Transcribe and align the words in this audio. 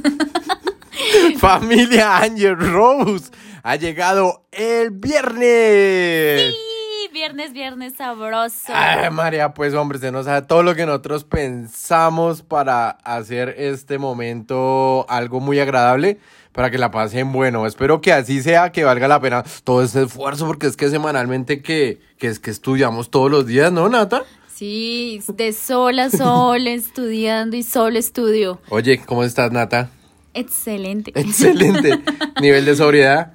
Familia 1.38 2.18
Angel 2.18 2.56
Rose, 2.56 3.30
ha 3.62 3.76
llegado 3.76 4.44
el 4.52 4.90
viernes. 4.90 6.54
Sí, 6.54 7.08
viernes, 7.12 7.52
viernes 7.52 7.94
sabroso. 7.96 8.72
Ay, 8.74 9.10
María, 9.10 9.54
pues 9.54 9.74
hombre, 9.74 9.98
se 9.98 10.12
nos 10.12 10.26
sabe 10.26 10.42
todo 10.42 10.62
lo 10.62 10.74
que 10.74 10.86
nosotros 10.86 11.24
pensamos 11.24 12.42
para 12.42 12.90
hacer 12.90 13.54
este 13.58 13.98
momento 13.98 15.06
algo 15.08 15.40
muy 15.40 15.58
agradable, 15.60 16.18
para 16.52 16.70
que 16.70 16.78
la 16.78 16.90
pasen 16.90 17.32
bueno. 17.32 17.66
Espero 17.66 18.00
que 18.00 18.12
así 18.12 18.42
sea, 18.42 18.72
que 18.72 18.84
valga 18.84 19.08
la 19.08 19.20
pena 19.20 19.44
todo 19.64 19.82
este 19.82 20.02
esfuerzo, 20.02 20.46
porque 20.46 20.66
es 20.66 20.76
que 20.76 20.90
semanalmente 20.90 21.62
que, 21.62 22.00
que 22.18 22.28
es 22.28 22.38
que 22.38 22.50
estudiamos 22.50 23.10
todos 23.10 23.30
los 23.30 23.46
días, 23.46 23.72
¿no, 23.72 23.88
Nata? 23.88 24.22
Sí, 24.62 25.20
de 25.34 25.52
sol 25.52 25.98
a 25.98 26.08
sol, 26.08 26.66
estudiando 26.68 27.56
y 27.56 27.64
solo 27.64 27.98
estudio. 27.98 28.60
Oye, 28.68 28.98
¿cómo 29.04 29.24
estás, 29.24 29.50
Nata? 29.50 29.90
Excelente. 30.34 31.10
Excelente. 31.16 31.98
Nivel 32.40 32.64
de 32.64 32.76
sobriedad. 32.76 33.32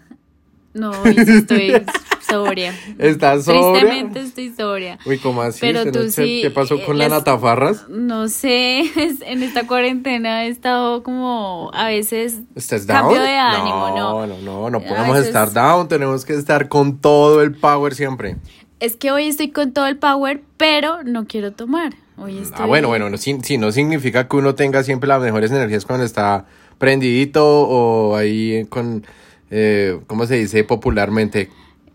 No, 0.73 0.93
estoy 1.03 1.83
sobria. 2.29 2.73
¿Estás 2.97 3.43
sobria? 3.43 3.71
Tristemente 3.73 4.21
estoy 4.21 4.53
sobria. 4.55 4.99
Uy, 5.05 5.17
¿cómo 5.17 5.41
así? 5.41 5.59
Pero 5.59 5.83
¿Se 5.83 5.91
tú 5.91 5.99
no- 5.99 6.05
se- 6.05 6.23
sí, 6.23 6.39
¿Qué 6.43 6.49
pasó 6.49 6.81
con 6.85 6.97
la 6.97 7.09
las- 7.09 7.17
natafarras? 7.19 7.89
No 7.89 8.29
sé, 8.29 8.83
en 9.25 9.43
esta 9.43 9.67
cuarentena 9.67 10.45
he 10.45 10.47
estado 10.47 11.03
como 11.03 11.71
a 11.73 11.87
veces 11.87 12.39
¿Estás 12.55 12.87
down? 12.87 13.01
cambio 13.01 13.21
de 13.21 13.35
ánimo, 13.35 13.89
no. 13.97 14.25
No, 14.27 14.37
no, 14.37 14.69
no, 14.69 14.79
podemos 14.79 15.09
veces- 15.17 15.27
estar 15.27 15.51
down, 15.51 15.89
tenemos 15.89 16.23
que 16.23 16.35
estar 16.35 16.69
con 16.69 16.99
todo 17.01 17.41
el 17.41 17.51
power 17.53 17.95
siempre. 17.95 18.37
Es 18.79 18.95
que 18.95 19.11
hoy 19.11 19.27
estoy 19.27 19.49
con 19.49 19.73
todo 19.73 19.87
el 19.87 19.97
power, 19.97 20.41
pero 20.57 21.03
no 21.03 21.25
quiero 21.25 21.51
tomar. 21.51 21.93
Hoy 22.17 22.37
estoy 22.37 22.57
Ah, 22.59 22.65
bueno, 22.65 22.87
bueno, 22.87 23.09
no, 23.09 23.17
sí, 23.17 23.37
sí, 23.41 23.57
no 23.57 23.71
significa 23.71 24.27
que 24.27 24.37
uno 24.37 24.55
tenga 24.55 24.83
siempre 24.83 25.07
las 25.07 25.21
mejores 25.21 25.51
energías 25.51 25.85
cuando 25.85 26.05
está 26.05 26.45
prendidito 26.77 27.43
o 27.43 28.15
ahí 28.15 28.65
con, 28.69 29.05
eh, 29.49 29.99
¿cómo 30.07 30.25
se 30.25 30.35
dice 30.35 30.63
popularmente? 30.63 31.49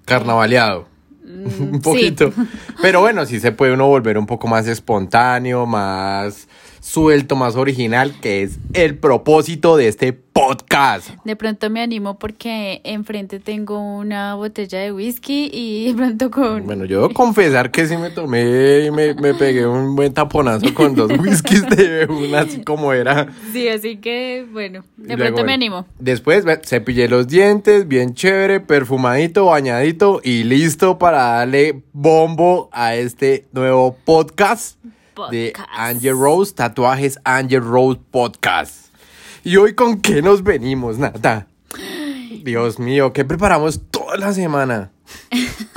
Carnavaleado. 0.05 0.89
un 1.59 1.81
poquito. 1.81 2.33
Pero 2.81 3.01
bueno, 3.01 3.27
sí 3.27 3.41
se 3.41 3.53
puede 3.53 3.73
uno 3.73 3.87
volver 3.87 4.19
un 4.19 4.27
poco 4.27 4.49
más 4.49 4.67
espontáneo, 4.67 5.67
más 5.67 6.49
suelto, 6.83 7.37
más 7.37 7.55
original, 7.55 8.13
que 8.21 8.43
es 8.43 8.59
el 8.75 8.99
propósito 8.99 9.77
de 9.77 9.87
este 9.87 10.13
podcast. 10.13 11.11
De 11.25 11.37
pronto 11.37 11.71
me 11.71 11.81
animo 11.81 12.19
porque 12.19 12.81
enfrente 12.85 13.39
tengo 13.39 13.79
una 13.79 14.35
botella 14.35 14.81
de 14.81 14.93
whisky 14.93 15.49
y 15.53 15.87
de 15.87 15.95
pronto 15.95 16.31
con... 16.31 16.67
Bueno, 16.67 16.85
yo 16.85 17.03
debo 17.03 17.15
confesar 17.15 17.71
que 17.71 17.87
sí 17.87 17.97
me 17.97 18.11
tomé 18.11 18.87
y 18.87 18.91
me, 18.91 19.15
me 19.15 19.33
pegué 19.33 19.65
un 19.67 19.95
buen 19.95 20.13
taponazo 20.13 20.75
con 20.75 20.95
dos 20.95 21.11
whiskies 21.19 21.69
de 21.69 22.07
una, 22.07 22.41
así 22.41 22.63
como 22.63 22.93
era. 22.93 23.29
Sí, 23.53 23.69
así 23.69 23.99
que 23.99 24.45
bueno, 24.51 24.85
de 24.97 25.17
pronto 25.17 25.45
me 25.45 25.53
animo. 25.53 25.87
Después 26.01 26.45
cepillé 26.65 27.09
los 27.09 27.29
dientes, 27.29 27.87
bien 27.87 28.15
chévere, 28.15 28.59
perfumadito, 28.59 29.47
bañadito 29.47 30.21
y 30.25 30.43
listo 30.43 30.99
para 30.99 31.23
darle 31.23 31.83
bombo 31.93 32.69
a 32.73 32.97
este 32.97 33.47
nuevo 33.53 33.97
podcast, 34.05 34.79
de. 35.31 35.53
Angel 35.73 36.15
Rose, 36.19 36.55
Tatuajes 36.55 37.19
Angel 37.25 37.63
Rose 37.63 38.01
Podcast. 38.11 38.87
¿Y 39.45 39.57
hoy 39.57 39.75
con 39.75 40.01
qué 40.01 40.23
nos 40.23 40.43
venimos, 40.43 40.99
Nata? 40.99 41.47
Dios 42.45 42.79
mío, 42.79 43.13
¿qué 43.13 43.25
preparamos 43.25 43.81
toda 43.91 44.17
la 44.17 44.33
semana? 44.33 44.91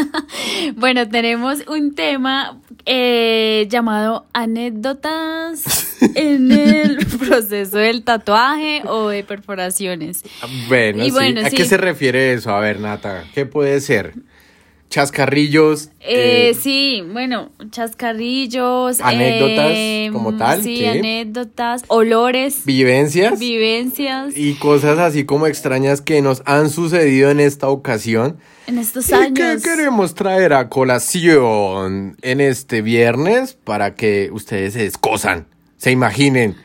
Bueno, 0.78 1.08
tenemos 1.08 1.60
un 1.68 1.94
tema 1.94 2.60
eh, 2.86 3.68
llamado 3.70 4.26
anécdotas 4.34 5.96
en 6.16 6.52
el 6.52 6.98
proceso 7.06 7.78
del 7.78 8.04
tatuaje 8.04 8.82
o 8.88 9.10
de 9.10 9.24
perforaciones. 9.24 10.24
Bueno, 10.68 11.04
Y 11.04 11.08
sí. 11.08 11.12
bueno, 11.12 11.42
¿a 11.46 11.50
sí. 11.50 11.56
qué 11.56 11.66
se 11.66 11.78
refiere 11.78 12.34
eso? 12.34 12.52
A 12.56 12.60
ver, 12.60 12.80
Nata, 12.80 13.26
¿qué 13.36 13.46
puede 13.46 13.80
ser? 13.80 14.14
Chascarrillos. 14.90 15.90
Eh, 16.00 16.50
eh, 16.52 16.54
sí, 16.54 17.04
bueno, 17.12 17.52
chascarrillos. 17.72 19.02
Anécdotas 19.02 19.72
eh, 19.74 20.10
como 20.14 20.38
tal, 20.38 20.64
Sí, 20.64 20.86
anécdotas, 20.86 21.84
olores, 21.88 22.64
vivencias. 22.66 23.38
vivencias 23.40 24.38
y 24.38 24.54
cosas 24.56 25.00
así 25.00 25.26
como 25.26 25.48
extrañas 25.48 26.02
que 26.02 26.22
nos 26.22 26.44
han 26.46 26.70
sucedido 26.70 27.30
en 27.30 27.40
esta 27.40 27.68
ocasión. 27.70 28.38
en 28.68 28.78
estos 28.78 29.10
¿Y 29.10 29.14
años. 29.14 29.34
qué 29.38 29.58
queremos 29.62 30.16
traer 30.16 30.54
a 30.54 30.70
colación 30.70 32.16
en 32.22 32.42
este 32.42 32.82
viernes 32.82 33.54
para 33.54 33.96
que 33.96 34.30
ustedes 34.32 34.74
se 34.74 34.84
descosan, 34.84 35.48
se 35.78 35.92
imaginen 35.92 36.56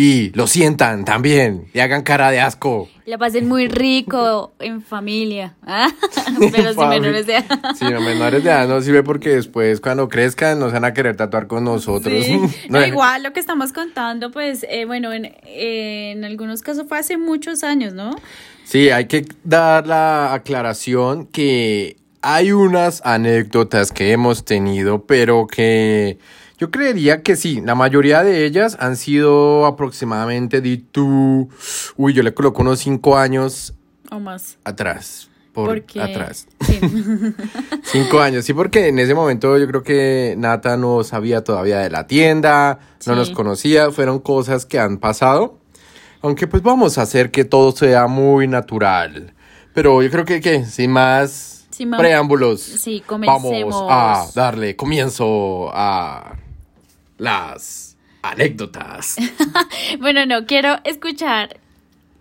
y 0.00 0.30
lo 0.36 0.46
sientan 0.46 1.04
también 1.04 1.64
y 1.74 1.80
hagan 1.80 2.04
cara 2.04 2.30
de 2.30 2.38
asco? 2.40 2.88
La 3.04 3.18
pasen 3.18 3.48
muy 3.48 3.66
rico 3.66 4.52
en 4.60 4.80
familia. 4.80 5.56
¿ah? 5.66 5.88
Pero 6.52 6.68
si 6.70 6.76
Fabi. 6.76 7.00
menores 7.00 7.26
de 7.26 7.40
Sí, 7.76 7.84
no, 7.90 8.00
menores 8.00 8.44
de 8.44 8.48
edad 8.50 8.68
no 8.68 8.80
sirve 8.80 9.02
porque 9.02 9.30
después 9.30 9.80
cuando 9.80 10.08
crezcan 10.08 10.60
nos 10.60 10.72
van 10.72 10.84
a 10.84 10.94
querer 10.94 11.16
tatuar 11.16 11.48
con 11.48 11.64
nosotros. 11.64 12.24
Sí. 12.24 12.38
No, 12.70 12.78
No, 12.78 12.86
igual 12.86 13.24
lo 13.24 13.32
que 13.32 13.40
estamos 13.40 13.72
contando, 13.72 14.30
pues, 14.30 14.64
eh, 14.70 14.84
bueno, 14.84 15.12
en, 15.12 15.34
en 15.44 16.24
algunos 16.24 16.62
casos 16.62 16.86
fue 16.88 17.00
hace 17.00 17.16
muchos 17.16 17.64
años, 17.64 17.92
¿no? 17.92 18.14
Sí, 18.62 18.90
hay 18.90 19.06
que 19.06 19.24
dar 19.42 19.84
la 19.88 20.32
aclaración 20.32 21.26
que 21.26 21.96
hay 22.22 22.52
unas 22.52 23.02
anécdotas 23.04 23.90
que 23.90 24.12
hemos 24.12 24.44
tenido, 24.44 25.06
pero 25.06 25.48
que 25.48 26.18
yo 26.58 26.70
creería 26.70 27.22
que 27.22 27.36
sí, 27.36 27.60
la 27.64 27.74
mayoría 27.74 28.22
de 28.24 28.44
ellas 28.44 28.76
han 28.80 28.96
sido 28.96 29.64
aproximadamente 29.66 30.60
de 30.60 30.76
tú, 30.78 31.48
uy, 31.96 32.12
yo 32.12 32.22
le 32.22 32.34
coloco 32.34 32.62
unos 32.62 32.80
cinco 32.80 33.16
años 33.16 33.74
O 34.10 34.18
más. 34.20 34.58
atrás, 34.64 35.28
por 35.52 35.66
Porque... 35.68 36.00
atrás. 36.02 36.46
Sí. 36.60 36.80
Cinco 37.84 38.20
años, 38.20 38.44
sí, 38.44 38.52
porque 38.52 38.88
en 38.88 38.98
ese 38.98 39.14
momento 39.14 39.56
yo 39.56 39.66
creo 39.66 39.82
que 39.82 40.34
Nata 40.36 40.76
no 40.76 41.02
sabía 41.04 41.42
todavía 41.42 41.78
de 41.78 41.90
la 41.90 42.06
tienda, 42.06 42.78
no 43.06 43.14
nos 43.16 43.30
conocía, 43.30 43.90
fueron 43.90 44.18
cosas 44.18 44.66
que 44.66 44.78
han 44.78 44.98
pasado. 44.98 45.58
Aunque 46.20 46.46
pues 46.48 46.62
vamos 46.62 46.98
a 46.98 47.02
hacer 47.02 47.30
que 47.30 47.44
todo 47.44 47.70
sea 47.72 48.08
muy 48.08 48.48
natural. 48.48 49.32
Pero 49.72 50.02
yo 50.02 50.10
creo 50.10 50.24
que, 50.24 50.40
que 50.40 50.64
sin 50.64 50.90
más 50.90 51.66
preámbulos, 51.96 52.60
Sí, 52.60 53.02
vamos 53.08 53.42
comencemos. 53.42 53.84
a 53.88 54.26
darle 54.34 54.74
comienzo 54.74 55.70
a 55.72 56.34
las 57.18 57.96
anécdotas. 58.22 59.16
Bueno, 60.00 60.24
no, 60.26 60.46
quiero 60.46 60.76
escuchar, 60.84 61.58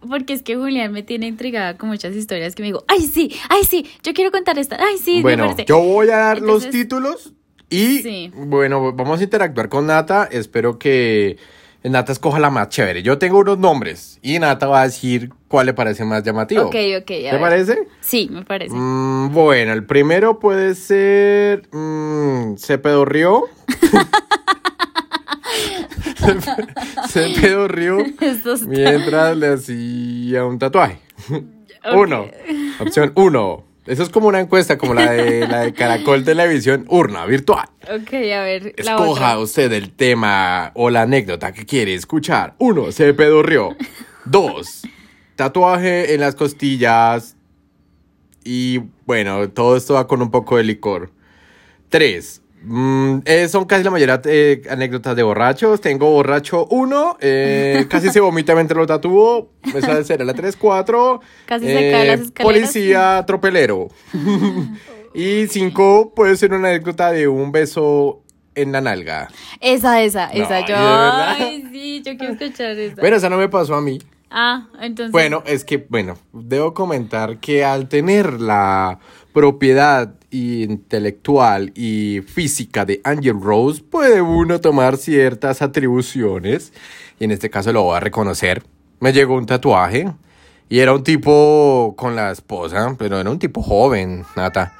porque 0.08 0.34
es 0.34 0.41
que 0.44 0.56
Julián 0.56 0.91
me 0.91 1.03
tiene 1.03 1.28
intrigada 1.28 1.78
con 1.78 1.90
muchas 1.90 2.16
historias 2.16 2.56
que 2.56 2.62
me 2.63 2.68
digo, 2.68 2.84
ay, 2.88 3.02
sí, 3.02 3.36
ay, 3.50 3.63
sí, 3.63 3.90
yo 4.03 4.13
quiero 4.13 4.31
contar 4.31 4.57
esta, 4.59 4.78
ay, 4.80 4.97
sí, 4.97 5.22
bueno, 5.22 5.56
yo 5.66 5.80
voy 5.80 6.09
a 6.09 6.18
dar 6.18 6.41
los 6.41 6.69
títulos 6.69 7.34
y 7.69 8.00
Sí. 8.02 8.31
bueno, 8.34 8.94
vamos 8.94 9.19
a 9.19 9.24
interactuar 9.24 9.68
con 9.69 9.88
Nata. 9.88 10.28
Espero 10.31 10.80
que 10.80 11.38
Nata 11.84 12.12
escoja 12.13 12.40
la 12.40 12.50
más 12.50 12.69
chévere. 12.69 13.03
Yo 13.03 13.18
tengo 13.18 13.40
unos 13.40 13.57
nombres 13.57 14.19
y 14.22 14.40
Nata 14.40 14.68
va 14.68 14.81
a 14.81 14.84
decir 14.86 15.31
cuál 15.50 15.66
le 15.66 15.74
parece 15.74 16.06
más 16.06 16.24
llamativo. 16.24 16.63
Ok, 16.68 16.75
ok, 17.00 17.06
¿Te 17.06 17.22
ver. 17.31 17.40
parece? 17.41 17.88
Sí, 18.00 18.30
me 18.31 18.44
parece. 18.46 18.74
Mm, 18.74 19.34
bueno, 19.34 19.74
el 19.74 19.86
primero 19.86 20.40
puede 20.40 20.75
ser. 20.75 21.68
mm, 21.74 22.56
se 22.56 22.78
pedorrió. 22.78 23.44
se 27.09 27.29
pedorrió 27.41 28.00
Estos- 28.22 28.63
mientras 28.63 29.38
le 29.38 29.47
hacía 29.53 30.45
un 30.45 30.59
tatuaje. 30.59 31.00
Uno. 31.94 32.25
Opción 32.79 33.12
uno. 33.16 33.63
Eso 33.85 34.03
es 34.03 34.09
como 34.09 34.28
una 34.28 34.41
encuesta, 34.41 34.78
como 34.78 34.94
la 34.94 35.12
de, 35.13 35.47
la 35.47 35.62
de 35.62 35.73
Caracol 35.73 36.25
Televisión, 36.25 36.85
urna 36.90 37.25
virtual. 37.25 37.69
Ok, 37.84 38.13
a 38.16 38.41
ver, 38.41 38.73
la 38.78 38.91
Escoja 38.95 39.29
otra. 39.38 39.40
usted 39.40 39.72
el 39.72 39.91
tema 39.91 40.72
o 40.75 40.90
la 40.90 41.03
anécdota 41.03 41.53
que 41.53 41.66
quiere 41.66 41.94
escuchar. 41.94 42.56
Uno, 42.57 42.91
se 42.91 43.13
pedorrió. 43.13 43.78
Dos, 44.25 44.81
tatuaje 45.38 46.13
en 46.13 46.19
las 46.19 46.36
costillas. 46.36 47.38
Y 48.44 48.80
bueno, 49.06 49.50
todo 49.50 49.77
esto 49.77 49.94
va 49.94 50.06
con 50.07 50.21
un 50.21 50.31
poco 50.31 50.57
de 50.57 50.63
licor. 50.65 51.12
Tres, 51.88 52.42
mm, 52.63 53.19
eh, 53.25 53.48
son 53.48 53.65
casi 53.65 53.83
la 53.83 53.92
mayoría 53.92 54.21
eh, 54.25 54.62
anécdotas 54.69 55.15
de 55.15 55.24
borrachos. 55.24 55.81
Tengo 55.81 56.09
borracho 56.12 56.68
uno, 56.69 57.18
eh, 57.19 57.86
casi 57.89 58.09
se 58.09 58.19
vomita 58.19 58.54
mientras 58.56 58.77
lo 58.77 58.88
tatuó. 58.88 59.51
Esa 59.63 60.04
será 60.04 60.25
la 60.25 60.33
tres, 60.33 60.56
cuatro. 60.56 61.21
Casi 61.45 61.65
se 61.65 61.92
cae 61.92 62.07
las 62.07 62.19
escaleras. 62.21 62.44
Policía 62.44 63.24
tropelero. 63.25 63.88
y 65.13 65.48
cinco, 65.48 66.13
puede 66.15 66.38
ser 66.38 66.54
una 66.54 66.69
anécdota 66.69 67.12
de 67.12 67.27
un 67.27 67.51
beso 67.51 68.24
en 68.57 68.71
la 68.71 68.81
nalga. 68.81 69.30
Esa, 69.62 70.01
esa, 70.01 70.27
No, 70.27 70.44
esa. 70.44 70.60
¿y 70.62 70.68
Yo, 70.68 70.75
ay, 70.77 71.63
sí, 71.71 72.01
yo 72.03 72.18
quiero 72.18 72.33
escuchar 72.33 72.77
esa. 72.77 72.95
Pero 73.01 73.15
esa 73.15 73.30
no 73.30 73.38
me 73.38 73.50
pasó 73.50 73.75
a 73.75 73.81
mí. 73.81 74.00
ah, 74.31 74.68
entonces. 74.81 75.12
Bueno, 75.12 75.44
es 75.45 75.63
que, 75.63 75.86
bueno, 75.89 76.18
debo 76.33 76.74
comentar 76.74 77.38
que 77.39 77.63
al 77.63 77.88
tener 77.88 78.42
la 78.42 79.00
propiedad 79.31 80.15
intelectual 80.31 81.71
y 81.75 82.21
física 82.21 82.85
de 82.85 83.01
Angel 83.03 83.39
Rose, 83.41 83.81
puede 83.81 84.21
uno 84.21 84.59
tomar 84.59 84.97
ciertas 84.97 85.62
atribuciones, 85.62 86.74
y 87.19 87.25
en 87.25 87.31
este 87.31 87.50
caso 87.50 87.71
lo 87.71 87.83
voy 87.83 87.97
a 87.97 88.00
reconocer, 88.00 88.63
me 89.00 89.13
llegó 89.13 89.35
un 89.35 89.45
tatuaje 89.45 90.12
y 90.69 90.79
era 90.79 90.94
un 90.94 91.03
tipo 91.03 91.94
con 91.97 92.15
la 92.15 92.31
esposa, 92.31 92.95
pero 92.97 93.19
era 93.19 93.29
un 93.29 93.39
tipo 93.39 93.62
joven, 93.62 94.25
Nata. 94.35 94.74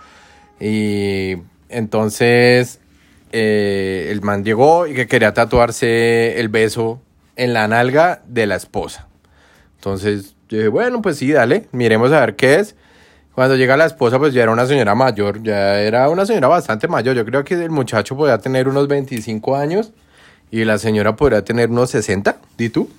Y 0.60 1.36
entonces 1.70 2.80
eh, 3.32 4.10
el 4.12 4.22
man 4.22 4.44
llegó 4.44 4.88
y 4.88 4.94
que 4.94 5.08
quería 5.08 5.34
tatuarse 5.34 6.40
el 6.40 6.50
beso 6.50 7.02
en 7.36 7.54
la 7.54 7.68
nalga 7.68 8.22
de 8.28 8.48
la 8.48 8.56
esposa. 8.56 9.08
Entonces 9.76 10.36
yo 10.50 10.58
dije, 10.58 10.70
bueno, 10.70 11.02
pues 11.02 11.18
sí, 11.18 11.32
dale, 11.32 11.68
miremos 11.72 12.12
a 12.12 12.22
ver 12.22 12.36
qué 12.36 12.56
es. 12.56 12.76
Cuando 13.38 13.56
llega 13.56 13.78
la 13.78 13.86
esposa, 13.86 14.18
pues 14.18 14.34
ya 14.34 14.42
era 14.42 14.52
una 14.52 14.66
señora 14.66 14.96
mayor, 14.96 15.44
ya 15.44 15.80
era 15.80 16.10
una 16.10 16.26
señora 16.26 16.48
bastante 16.48 16.88
mayor. 16.88 17.16
Yo 17.16 17.24
creo 17.24 17.44
que 17.44 17.54
el 17.54 17.70
muchacho 17.70 18.18
podía 18.18 18.40
tener 18.40 18.68
unos 18.68 18.88
25 18.88 19.56
años 19.56 19.92
y 20.50 20.66
la 20.66 20.80
señora 20.80 21.16
podría 21.16 21.44
tener 21.44 21.70
unos 21.70 21.92
60, 21.92 22.36
¿di 22.58 22.70
tú? 22.70 22.90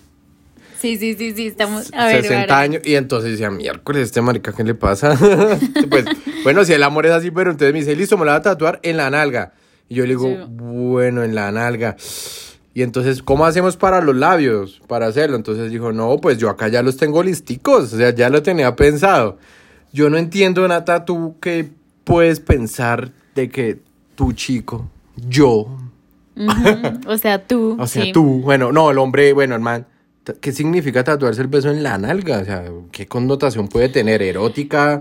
Sí, 0.80 0.96
sí, 0.96 1.16
sí, 1.18 1.32
sí, 1.34 1.48
estamos... 1.48 1.92
A 1.92 2.06
ver, 2.06 2.22
60 2.22 2.56
años. 2.56 2.82
Y 2.84 2.94
entonces 2.94 3.32
decía, 3.32 3.50
miércoles, 3.50 4.04
este 4.04 4.20
marica, 4.22 4.52
¿qué 4.52 4.62
le 4.62 4.76
pasa? 4.76 5.18
pues, 5.90 6.04
bueno, 6.44 6.64
si 6.64 6.72
el 6.72 6.84
amor 6.84 7.06
es 7.06 7.12
así, 7.14 7.32
pero 7.32 7.50
entonces 7.50 7.72
me 7.72 7.80
dice, 7.80 7.96
listo, 7.96 8.16
me 8.16 8.24
la 8.24 8.30
va 8.30 8.38
a 8.38 8.42
tatuar 8.42 8.78
en 8.84 8.96
la 8.96 9.10
nalga. 9.10 9.54
Y 9.88 9.96
yo 9.96 10.04
le 10.04 10.10
digo, 10.10 10.28
Sí. 10.28 10.36
bueno, 10.50 11.24
en 11.24 11.34
la 11.34 11.50
nalga. 11.50 11.96
Y 12.74 12.82
entonces, 12.82 13.24
¿cómo 13.24 13.44
hacemos 13.44 13.76
para 13.76 14.00
los 14.02 14.14
labios? 14.14 14.80
Para 14.86 15.08
hacerlo. 15.08 15.34
Entonces 15.34 15.72
dijo, 15.72 15.90
no, 15.92 16.18
pues 16.18 16.38
yo 16.38 16.48
acá 16.48 16.68
ya 16.68 16.84
los 16.84 16.96
tengo 16.96 17.24
listicos. 17.24 17.92
O 17.92 17.96
sea, 17.96 18.14
ya 18.14 18.30
lo 18.30 18.40
tenía 18.44 18.76
pensado. 18.76 19.38
Yo 19.92 20.10
no 20.10 20.16
entiendo, 20.16 20.66
Nata, 20.68 21.04
tú 21.04 21.36
qué 21.40 21.70
puedes 22.04 22.40
pensar 22.40 23.12
de 23.34 23.48
que 23.48 23.80
tu 24.14 24.32
chico, 24.32 24.88
yo, 25.16 25.68
O 27.06 27.18
sea, 27.18 27.44
tú. 27.46 27.76
o 27.80 27.86
sea, 27.86 28.04
sí. 28.04 28.12
tú, 28.12 28.40
bueno, 28.42 28.70
no, 28.72 28.90
el 28.90 28.98
hombre, 28.98 29.32
bueno, 29.32 29.54
el 29.54 29.60
man, 29.60 29.86
¿qué 30.40 30.52
significa 30.52 31.02
tatuarse 31.02 31.40
el 31.42 31.48
beso 31.48 31.70
en 31.70 31.82
la 31.82 31.98
nalga? 31.98 32.38
O 32.38 32.44
sea, 32.44 32.64
¿qué 32.92 33.06
connotación 33.06 33.68
puede 33.68 33.88
tener? 33.88 34.22
¿Erótica? 34.22 35.00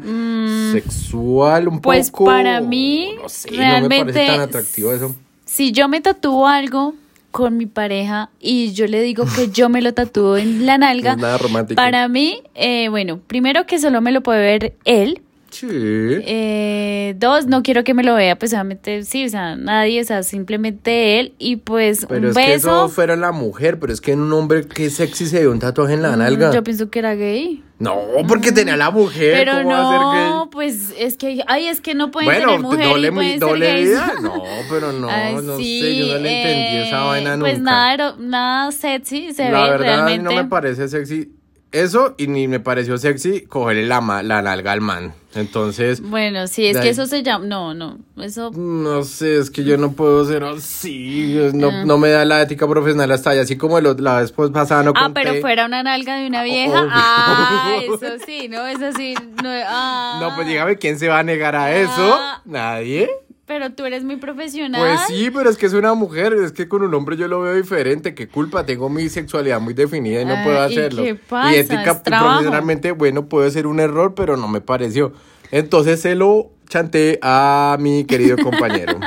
¿Sexual? 0.71 1.67
Un 1.67 1.79
Pues 1.79 2.11
poco? 2.11 2.25
para 2.25 2.59
mí, 2.61 3.15
no 3.21 3.29
sé, 3.29 3.51
no 3.51 3.57
realmente, 3.57 4.05
me 4.05 4.13
parece 4.13 4.31
tan 4.31 4.41
atractivo 4.41 4.93
eso. 4.93 5.15
Si 5.45 5.71
yo 5.71 5.87
me 5.87 6.01
tatúo 6.01 6.47
algo 6.47 6.93
con 7.37 7.55
mi 7.55 7.67
pareja 7.67 8.31
y 8.39 8.73
yo 8.73 8.87
le 8.87 8.99
digo 8.99 9.23
que 9.35 9.49
yo 9.49 9.69
me 9.69 9.83
lo 9.83 9.93
tatúo 9.93 10.37
en 10.37 10.65
la 10.65 10.75
nalga, 10.79 11.15
nada 11.15 11.37
romántico. 11.37 11.75
para 11.75 12.07
mí, 12.07 12.41
eh, 12.55 12.89
bueno, 12.89 13.19
primero 13.27 13.67
que 13.67 13.77
solo 13.77 14.01
me 14.01 14.11
lo 14.11 14.23
puede 14.23 14.39
ver 14.41 14.75
él. 14.85 15.21
Sí. 15.51 15.67
Eh, 15.69 17.15
dos, 17.17 17.47
no 17.47 17.63
quiero 17.63 17.83
que 17.83 17.93
me 17.93 18.03
lo 18.03 18.15
vea, 18.15 18.37
pues 18.37 18.51
solamente, 18.51 19.03
sí, 19.03 19.25
o 19.25 19.29
sea, 19.29 19.55
nadie, 19.55 20.01
o 20.01 20.03
sea, 20.03 20.23
simplemente 20.23 21.19
él. 21.19 21.33
Y 21.39 21.57
pues 21.57 22.05
pero 22.07 22.21
un 22.21 22.27
es 22.27 22.35
que 22.45 22.53
eso 22.53 22.89
fuera 22.89 23.15
la 23.15 23.31
mujer, 23.31 23.79
pero 23.79 23.93
es 23.93 24.01
que 24.01 24.11
en 24.11 24.19
un 24.21 24.33
hombre 24.33 24.67
que 24.67 24.89
sexy 24.89 25.25
se 25.27 25.39
dio 25.39 25.51
un 25.51 25.59
tatuaje 25.59 25.93
en 25.93 26.01
la 26.01 26.15
mm, 26.15 26.19
nalga. 26.19 26.53
Yo 26.53 26.63
pienso 26.63 26.89
que 26.89 26.99
era 26.99 27.15
gay. 27.15 27.63
No, 27.79 27.95
porque 28.27 28.51
tenía 28.51 28.75
la 28.75 28.89
mujer. 28.89 29.33
Pero 29.35 29.53
¿cómo 29.61 29.69
va 29.69 29.81
a 29.87 29.91
ser 29.91 29.99
gay? 30.23 30.29
no, 30.31 30.49
pues 30.49 30.93
es 30.97 31.15
que, 31.15 31.43
ay, 31.47 31.67
es 31.67 31.79
que 31.79 31.93
no 31.93 32.09
pueden 32.09 32.27
Bueno, 32.27 32.47
tener 32.47 32.61
mujer 32.61 32.87
doble, 32.87 33.07
y 33.07 33.11
pueden 33.11 33.39
doble 33.39 33.65
ser 33.67 33.75
gays. 33.75 33.89
vida. 33.89 34.13
No, 34.21 34.43
pero 34.69 34.91
no, 34.93 35.09
Ay, 35.09 35.35
no 35.43 35.57
sí, 35.57 35.81
sé, 35.81 35.95
yo 35.97 36.07
no 36.07 36.17
le 36.19 36.41
entendí 36.41 36.87
esa 36.87 37.01
eh, 37.03 37.07
vaina 37.07 37.37
Pues 37.39 37.59
nunca. 37.59 37.71
nada, 37.71 37.93
ero- 37.93 38.15
nada 38.17 38.71
sexy 38.71 39.31
se 39.33 39.49
la 39.51 39.63
ve 39.63 39.69
verdad, 39.69 39.87
a 40.01 40.05
mí 40.05 40.11
realmente. 40.13 40.23
no 40.23 40.31
me 40.43 40.49
parece 40.49 40.87
sexy 40.87 41.31
eso 41.71 42.15
y 42.17 42.27
ni 42.27 42.47
me 42.47 42.59
pareció 42.59 42.97
sexy 42.97 43.41
cogerle 43.41 43.85
la, 43.87 44.01
ma- 44.01 44.23
la 44.23 44.41
nalga 44.41 44.71
al 44.71 44.81
man. 44.81 45.13
Entonces, 45.35 46.01
Bueno, 46.01 46.47
sí, 46.47 46.65
es 46.65 46.77
que 46.77 46.83
ahí- 46.83 46.89
eso 46.89 47.05
se 47.05 47.21
llama. 47.21 47.45
No, 47.45 47.73
no, 47.75 47.99
eso. 48.17 48.51
no 48.55 49.03
sé, 49.03 49.37
es 49.37 49.51
que 49.51 49.63
yo 49.63 49.77
no 49.77 49.91
puedo 49.91 50.25
ser 50.25 50.43
así. 50.43 51.37
No, 51.53 51.69
Ah. 51.69 51.83
no 51.85 51.97
me 51.99 52.09
da 52.09 52.25
la 52.25 52.41
ética 52.41 52.67
profesional 52.67 53.11
hasta 53.11 53.31
ahí. 53.31 53.39
Así 53.39 53.55
como 53.57 53.79
lo- 53.79 53.93
la 53.93 54.21
vez 54.21 54.31
pues, 54.31 54.49
pasada 54.51 54.81
no 54.83 54.93
Ah, 54.95 55.03
conté. 55.03 55.21
pero 55.23 55.39
fuera 55.41 55.65
una 55.67 55.83
nalga 55.83 56.15
de 56.17 56.27
una 56.27 56.41
vieja. 56.43 56.81
Obvio. 56.81 56.89
Ah, 56.91 57.75
eso 57.83 58.23
sí, 58.25 58.47
no, 58.49 58.65
eso 58.65 58.91
sí. 58.97 59.13
No, 59.43 59.49
ah. 59.67 60.17
No, 60.21 60.35
pues 60.35 60.47
dígame, 60.47 60.77
¿quién 60.77 60.97
se 60.97 61.07
va 61.07 61.19
a 61.19 61.23
negar 61.23 61.55
a 61.55 61.75
eso? 61.75 61.91
Ah. 61.97 62.41
¿Nadie? 62.45 63.07
Pero 63.47 63.71
tú 63.71 63.85
eres 63.85 64.03
muy 64.03 64.17
profesional. 64.17 64.81
Pues 64.81 64.99
sí, 65.07 65.31
pero 65.33 65.49
es 65.49 65.55
que 65.57 65.67
es 65.67 65.73
una 65.73 65.93
mujer, 65.93 66.33
es 66.33 66.51
que 66.51 66.67
con 66.67 66.81
un 66.83 66.93
hombre 66.93 67.15
yo 67.15 67.29
lo 67.29 67.39
veo 67.41 67.55
diferente. 67.55 68.13
¿Qué 68.13 68.27
culpa? 68.27 68.65
Tengo 68.65 68.89
mi 68.89 69.07
sexualidad 69.07 69.61
muy 69.61 69.73
definida 69.73 70.21
y 70.21 70.25
no 70.25 70.33
Ah, 70.33 70.41
puedo 70.43 70.57
¿y 70.69 70.73
hacerlo. 70.73 71.03
qué 71.03 71.15
pasa? 71.15 71.55
Y 71.55 71.59
ética 71.59 71.91
Es 71.91 71.97
profesionalmente, 71.99 72.91
bueno, 72.91 73.27
puede 73.29 73.49
ser 73.51 73.65
un 73.65 73.79
error, 73.79 74.13
pero 74.15 74.35
no 74.35 74.49
me 74.49 74.59
pareció. 74.59 75.13
Entonces 75.49 76.01
se 76.01 76.15
lo 76.15 76.51
chanté 76.67 77.19
a 77.21 77.77
mi 77.79 78.03
querido 78.03 78.35
compañero. 78.43 78.99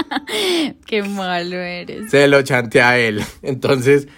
Qué 0.87 1.03
malo 1.03 1.57
eres. 1.57 2.11
se 2.11 2.27
lo 2.27 2.41
chanté 2.41 2.81
a 2.81 2.99
él. 2.99 3.23
Entonces 3.43 4.09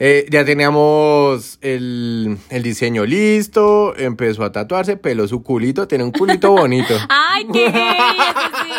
eh, 0.00 0.26
ya 0.30 0.44
teníamos 0.44 1.58
el, 1.60 2.36
el 2.50 2.62
diseño 2.64 3.04
listo, 3.04 3.96
empezó 3.96 4.42
a 4.44 4.50
tatuarse, 4.52 4.96
peló 4.96 5.26
su 5.28 5.42
culito, 5.44 5.86
tiene 5.86 6.02
un 6.04 6.10
culito 6.12 6.50
bonito. 6.52 6.94
¡Ay, 7.08 7.46
qué! 7.52 7.66
Eso 7.66 7.74
sí. 8.64 8.77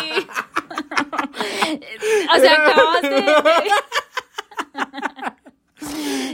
O 2.34 2.38
sea, 2.38 2.52
acabas 2.54 3.02
de. 3.02 3.24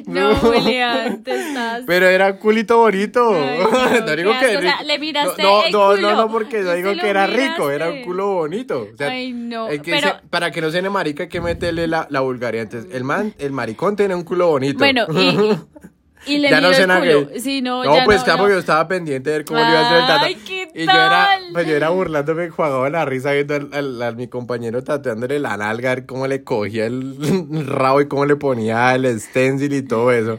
No, 0.07 0.35
Julián, 0.37 1.23
te 1.23 1.35
estás. 1.35 1.83
Pero 1.87 2.07
era 2.09 2.33
un 2.33 2.39
culito 2.39 2.79
bonito. 2.79 3.33
Ay, 3.35 3.59
no, 4.01 4.07
no 4.07 4.17
digo 4.17 4.33
que 4.41 4.57
o 4.57 4.61
sea, 4.61 4.83
le 4.83 4.99
miraste 4.99 5.41
no, 5.43 5.65
el 5.65 5.73
no, 5.73 5.91
culo. 5.91 6.01
no, 6.01 6.17
no, 6.17 6.29
porque 6.31 6.61
no 6.63 6.75
¿Y 6.75 6.83
digo 6.83 6.93
que 7.01 7.09
era 7.09 7.27
rico, 7.27 7.71
era 7.71 7.89
un 7.91 8.03
culo 8.03 8.27
bonito. 8.35 8.89
O 8.93 8.97
sea, 8.97 9.09
Ay, 9.11 9.33
no, 9.33 9.69
que 9.69 9.81
pero- 9.85 10.09
se- 10.21 10.29
para 10.29 10.51
que 10.51 10.61
no 10.61 10.71
se 10.71 10.83
marica 10.91 11.25
hay 11.25 11.29
que 11.29 11.41
meterle 11.41 11.87
la, 11.87 12.07
la 12.11 12.21
vulgaridad. 12.21 12.65
Entonces, 12.65 12.93
el 12.95 13.05
man, 13.05 13.35
el 13.39 13.53
maricón 13.53 13.95
tiene 13.97 14.15
un 14.17 14.25
culo 14.25 14.49
bonito. 14.49 14.79
Bueno, 14.79 15.07
y. 15.11 15.57
Y 16.27 16.39
le 16.39 16.51
ya 16.51 16.61
no 16.61 16.73
suena 16.73 16.99
el. 16.99 17.41
Sí, 17.41 17.63
no, 17.63 17.85
no 17.85 17.95
ya 17.97 18.05
pues 18.05 18.19
no, 18.19 18.25
claro, 18.25 18.43
no. 18.45 18.49
yo 18.51 18.59
estaba 18.59 18.89
pendiente 18.89 19.31
de 19.31 19.37
ver 19.39 19.45
cómo 19.47 19.61
le 19.61 19.67
iba 19.69 19.79
a 19.81 19.87
hacer 19.87 20.01
el 20.01 20.07
tatu. 20.07 20.25
Ay, 20.25 20.35
¿qué 20.47 20.69
y 20.75 20.85
yo 20.85 20.91
era, 20.93 21.29
pues 21.53 21.67
yo 21.67 21.75
era 21.77 21.89
burlándome, 21.91 22.51
jugaba 22.51 22.91
la 22.91 23.05
risa 23.05 23.33
viendo 23.33 23.55
al, 23.55 23.69
al- 23.73 24.03
a 24.03 24.13
mi 24.13 24.27
compañero 24.29 24.83
tatuándole 24.83 25.39
la 25.39 25.57
nalga, 25.57 25.93
a 25.93 25.95
ver 25.95 26.07
cómo 26.07 26.27
le 26.27 26.43
cogía 26.45 26.87
el 26.87 27.17
rabo 27.67 28.01
y 28.01 28.09
cómo 28.09 28.27
le 28.27 28.37
ponía 28.37 28.95
el 28.95 29.21
stencil 29.21 29.73
y 29.73 29.83
todo 29.83 30.11
eso. 30.13 30.39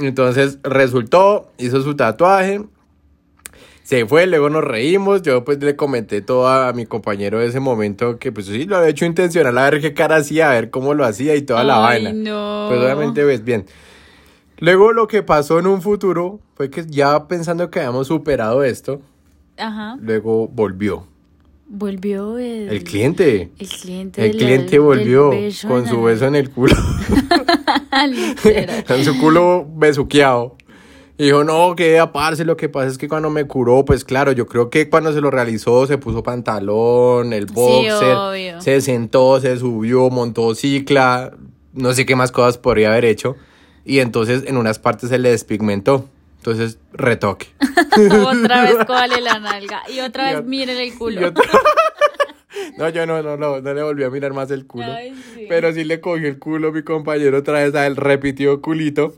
Entonces 0.00 0.58
resultó, 0.64 1.52
hizo 1.58 1.80
su 1.80 1.94
tatuaje, 1.94 2.60
se 3.84 4.04
fue, 4.04 4.26
luego 4.26 4.50
nos 4.50 4.64
reímos, 4.64 5.22
yo 5.22 5.44
pues 5.44 5.58
le 5.62 5.76
comenté 5.76 6.20
todo 6.22 6.48
a 6.48 6.72
mi 6.72 6.86
compañero 6.86 7.38
de 7.38 7.46
ese 7.46 7.60
momento 7.60 8.18
que 8.18 8.32
pues 8.32 8.46
sí, 8.46 8.64
lo 8.64 8.78
había 8.78 8.88
hecho 8.90 9.04
intencional, 9.04 9.56
a 9.56 9.70
ver 9.70 9.80
qué 9.80 9.94
cara 9.94 10.16
hacía, 10.16 10.50
a 10.50 10.54
ver 10.54 10.70
cómo 10.70 10.92
lo 10.94 11.04
hacía 11.04 11.36
y 11.36 11.42
toda 11.42 11.62
la 11.62 11.86
Ay, 11.86 12.02
vaina. 12.04 12.12
no. 12.30 12.66
Pues 12.68 12.80
obviamente 12.80 13.22
ves 13.22 13.44
bien. 13.44 13.66
Luego 14.58 14.92
lo 14.92 15.06
que 15.06 15.22
pasó 15.22 15.58
en 15.58 15.66
un 15.66 15.82
futuro 15.82 16.40
fue 16.54 16.70
que 16.70 16.86
ya 16.86 17.28
pensando 17.28 17.70
que 17.70 17.80
habíamos 17.80 18.06
superado 18.06 18.64
esto, 18.64 19.00
Ajá. 19.58 19.96
luego 20.00 20.48
volvió. 20.48 21.06
Volvió 21.68 22.38
el. 22.38 22.68
El 22.68 22.84
cliente. 22.84 23.50
El 23.58 23.68
cliente. 23.68 24.24
El 24.24 24.36
cliente 24.36 24.78
volvió 24.78 25.32
con 25.66 25.86
su 25.86 26.02
beso 26.02 26.26
en 26.26 26.36
el 26.36 26.50
culo. 26.50 26.76
Con 28.86 29.04
su 29.04 29.18
culo 29.18 29.66
besuqueado. 29.74 30.56
Y 31.18 31.24
dijo, 31.24 31.44
no, 31.44 31.74
que 31.74 32.02
parce, 32.12 32.44
lo 32.44 32.58
que 32.58 32.68
pasa 32.68 32.88
es 32.88 32.98
que 32.98 33.08
cuando 33.08 33.30
me 33.30 33.46
curó, 33.46 33.86
pues 33.86 34.04
claro, 34.04 34.32
yo 34.32 34.46
creo 34.46 34.68
que 34.68 34.90
cuando 34.90 35.14
se 35.14 35.22
lo 35.22 35.30
realizó 35.30 35.86
se 35.86 35.96
puso 35.96 36.22
pantalón, 36.22 37.32
el 37.32 37.46
boxer, 37.46 38.60
se 38.60 38.80
sentó, 38.82 39.40
se 39.40 39.56
subió, 39.56 40.10
montó 40.10 40.54
cicla, 40.54 41.32
no 41.72 41.94
sé 41.94 42.04
qué 42.04 42.16
más 42.16 42.32
cosas 42.32 42.58
podría 42.58 42.90
haber 42.90 43.06
hecho. 43.06 43.36
Y 43.86 44.00
entonces 44.00 44.42
en 44.46 44.56
unas 44.56 44.78
partes 44.78 45.08
se 45.08 45.18
le 45.18 45.30
despigmentó. 45.30 46.10
Entonces, 46.38 46.78
retoque. 46.92 47.46
otra 48.26 48.62
vez 48.62 48.76
cóale 48.86 49.20
la 49.20 49.38
nalga. 49.38 49.82
Y 49.88 50.00
otra 50.00 50.32
vez 50.32 50.44
miren 50.44 50.76
el 50.76 50.94
culo. 50.94 51.32
No, 52.78 52.88
yo 52.90 53.06
no, 53.06 53.22
no, 53.22 53.36
no, 53.36 53.60
no 53.60 53.74
le 53.74 53.82
volví 53.82 54.04
a 54.04 54.10
mirar 54.10 54.34
más 54.34 54.50
el 54.50 54.66
culo. 54.66 54.84
Ay, 54.84 55.14
sí. 55.34 55.46
Pero 55.48 55.72
sí 55.72 55.84
le 55.84 56.00
cogió 56.00 56.28
el 56.28 56.38
culo 56.38 56.72
mi 56.72 56.82
compañero 56.82 57.38
otra 57.38 57.62
vez 57.62 57.74
a 57.74 57.86
él, 57.86 57.96
repitió 57.96 58.60
culito. 58.60 59.14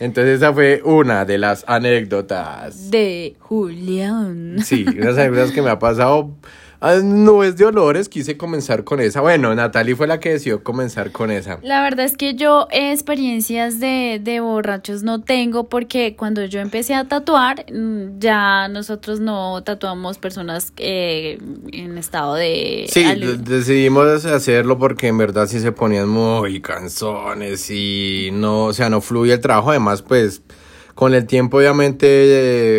Entonces 0.00 0.36
esa 0.36 0.52
fue 0.52 0.82
una 0.84 1.24
de 1.24 1.38
las 1.38 1.64
anécdotas. 1.68 2.90
De 2.90 3.36
Julián. 3.38 4.56
Sí, 4.64 4.84
unas 4.88 5.18
anécdotas 5.18 5.52
que 5.52 5.62
me 5.62 5.70
ha 5.70 5.78
pasado. 5.78 6.30
Ah, 6.80 6.96
No 7.02 7.44
es 7.44 7.56
de 7.56 7.66
olores, 7.66 8.08
quise 8.08 8.36
comenzar 8.36 8.84
con 8.84 9.00
esa. 9.00 9.20
Bueno, 9.20 9.54
Natalie 9.54 9.94
fue 9.94 10.06
la 10.06 10.18
que 10.18 10.30
decidió 10.30 10.62
comenzar 10.62 11.12
con 11.12 11.30
esa. 11.30 11.58
La 11.62 11.82
verdad 11.82 12.06
es 12.06 12.16
que 12.16 12.34
yo 12.34 12.68
eh, 12.70 12.92
experiencias 12.92 13.80
de, 13.80 14.20
de 14.22 14.40
borrachos 14.40 15.02
no 15.02 15.20
tengo 15.20 15.68
porque 15.68 16.16
cuando 16.16 16.44
yo 16.46 16.60
empecé 16.60 16.94
a 16.94 17.06
tatuar, 17.06 17.66
mm, 17.70 18.18
ya 18.18 18.68
nosotros 18.68 19.20
no 19.20 19.62
tatuamos 19.62 20.16
personas 20.18 20.72
eh, 20.78 21.38
en 21.72 21.98
estado 21.98 22.34
de... 22.34 22.86
Sí, 22.90 23.04
decidimos 23.44 24.24
hacerlo 24.24 24.78
porque 24.78 25.08
en 25.08 25.18
verdad 25.18 25.46
sí 25.46 25.60
se 25.60 25.72
ponían 25.72 26.08
muy 26.08 26.62
canzones 26.62 27.70
y 27.70 28.30
no, 28.32 28.64
o 28.66 28.72
sea, 28.72 28.88
no 28.88 29.00
fluye 29.02 29.34
el 29.34 29.40
trabajo. 29.40 29.70
Además, 29.70 30.00
pues 30.00 30.42
con 30.94 31.14
el 31.14 31.26
tiempo 31.26 31.58
obviamente 31.58 32.06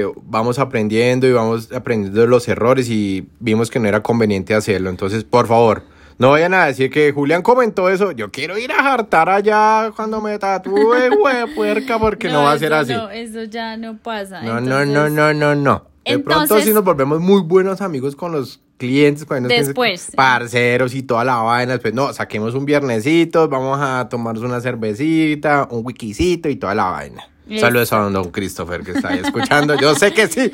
eh, 0.02 0.06
vamos 0.24 0.60
aprendiendo 0.60 1.28
y 1.28 1.32
vamos 1.32 1.72
aprendiendo 1.72 2.22
de 2.22 2.28
los 2.28 2.48
errores 2.48 2.90
y 2.90 3.28
vimos 3.40 3.70
que 3.70 3.80
no 3.80 3.88
era 3.88 4.02
conveniente 4.04 4.54
hacerlo. 4.54 4.90
Entonces, 4.90 5.24
por 5.24 5.48
favor, 5.48 5.84
No 6.18 6.30
vayan 6.30 6.54
a 6.54 6.66
decir 6.66 6.92
que 6.92 7.12
Julián 7.12 7.42
comentó 7.42 7.90
eso. 7.90 8.12
Yo 8.12 8.30
quiero 8.30 8.56
ir 8.56 8.72
a 8.72 8.84
jartar 8.84 9.28
allá 9.28 9.92
cuando 9.96 10.22
me 10.22 10.38
tatúe, 10.38 10.76
güey, 11.20 11.56
puerca, 11.56 11.98
porque 11.98 12.30
no, 12.30 12.44
va 12.44 12.52
a 12.52 12.60
ser 12.60 12.74
así. 12.74 12.94
No, 12.94 13.10
eso 13.10 13.44
ya 13.46 13.76
no 13.76 13.98
pasa. 13.98 14.42
No, 14.44 14.62
no, 14.62 14.86
no, 14.86 15.10
no, 15.10 15.34
no, 15.34 15.56
no. 15.56 15.88
De 16.06 16.20
pronto 16.20 16.60
sí 16.60 16.74
nos 16.74 16.84
volvemos 16.84 17.20
muy 17.20 17.42
buenos 17.42 17.82
amigos 17.82 18.16
con 18.16 18.34
los 18.34 18.60
clientes, 18.78 19.26
con 19.26 19.38
los 19.38 19.48
clientes, 19.48 19.68
Después. 19.70 20.12
parceros 20.16 20.94
y 20.94 21.04
toda 21.04 21.24
la 21.24 21.38
vaina. 21.38 21.74
Después, 21.74 21.94
no, 21.94 22.14
saquemos 22.14 22.56
un 22.56 22.66
viernesito, 22.66 23.48
vamos 23.48 23.80
a 23.82 24.08
tomarnos 24.10 24.44
una 24.44 24.62
cervecita, 24.62 25.68
un 25.72 25.86
wikisito 25.86 26.50
y 26.50 26.56
toda 26.56 26.76
la 26.76 26.86
vaina. 26.86 27.24
Saludos 27.60 27.92
a 27.94 27.98
don 28.10 28.32
Christopher 28.32 28.82
que 28.82 28.92
está 28.92 29.10
ahí 29.10 29.20
escuchando. 29.24 29.76
Yo 29.80 29.94
sé 29.96 30.14
que 30.14 30.28
sí. 30.28 30.52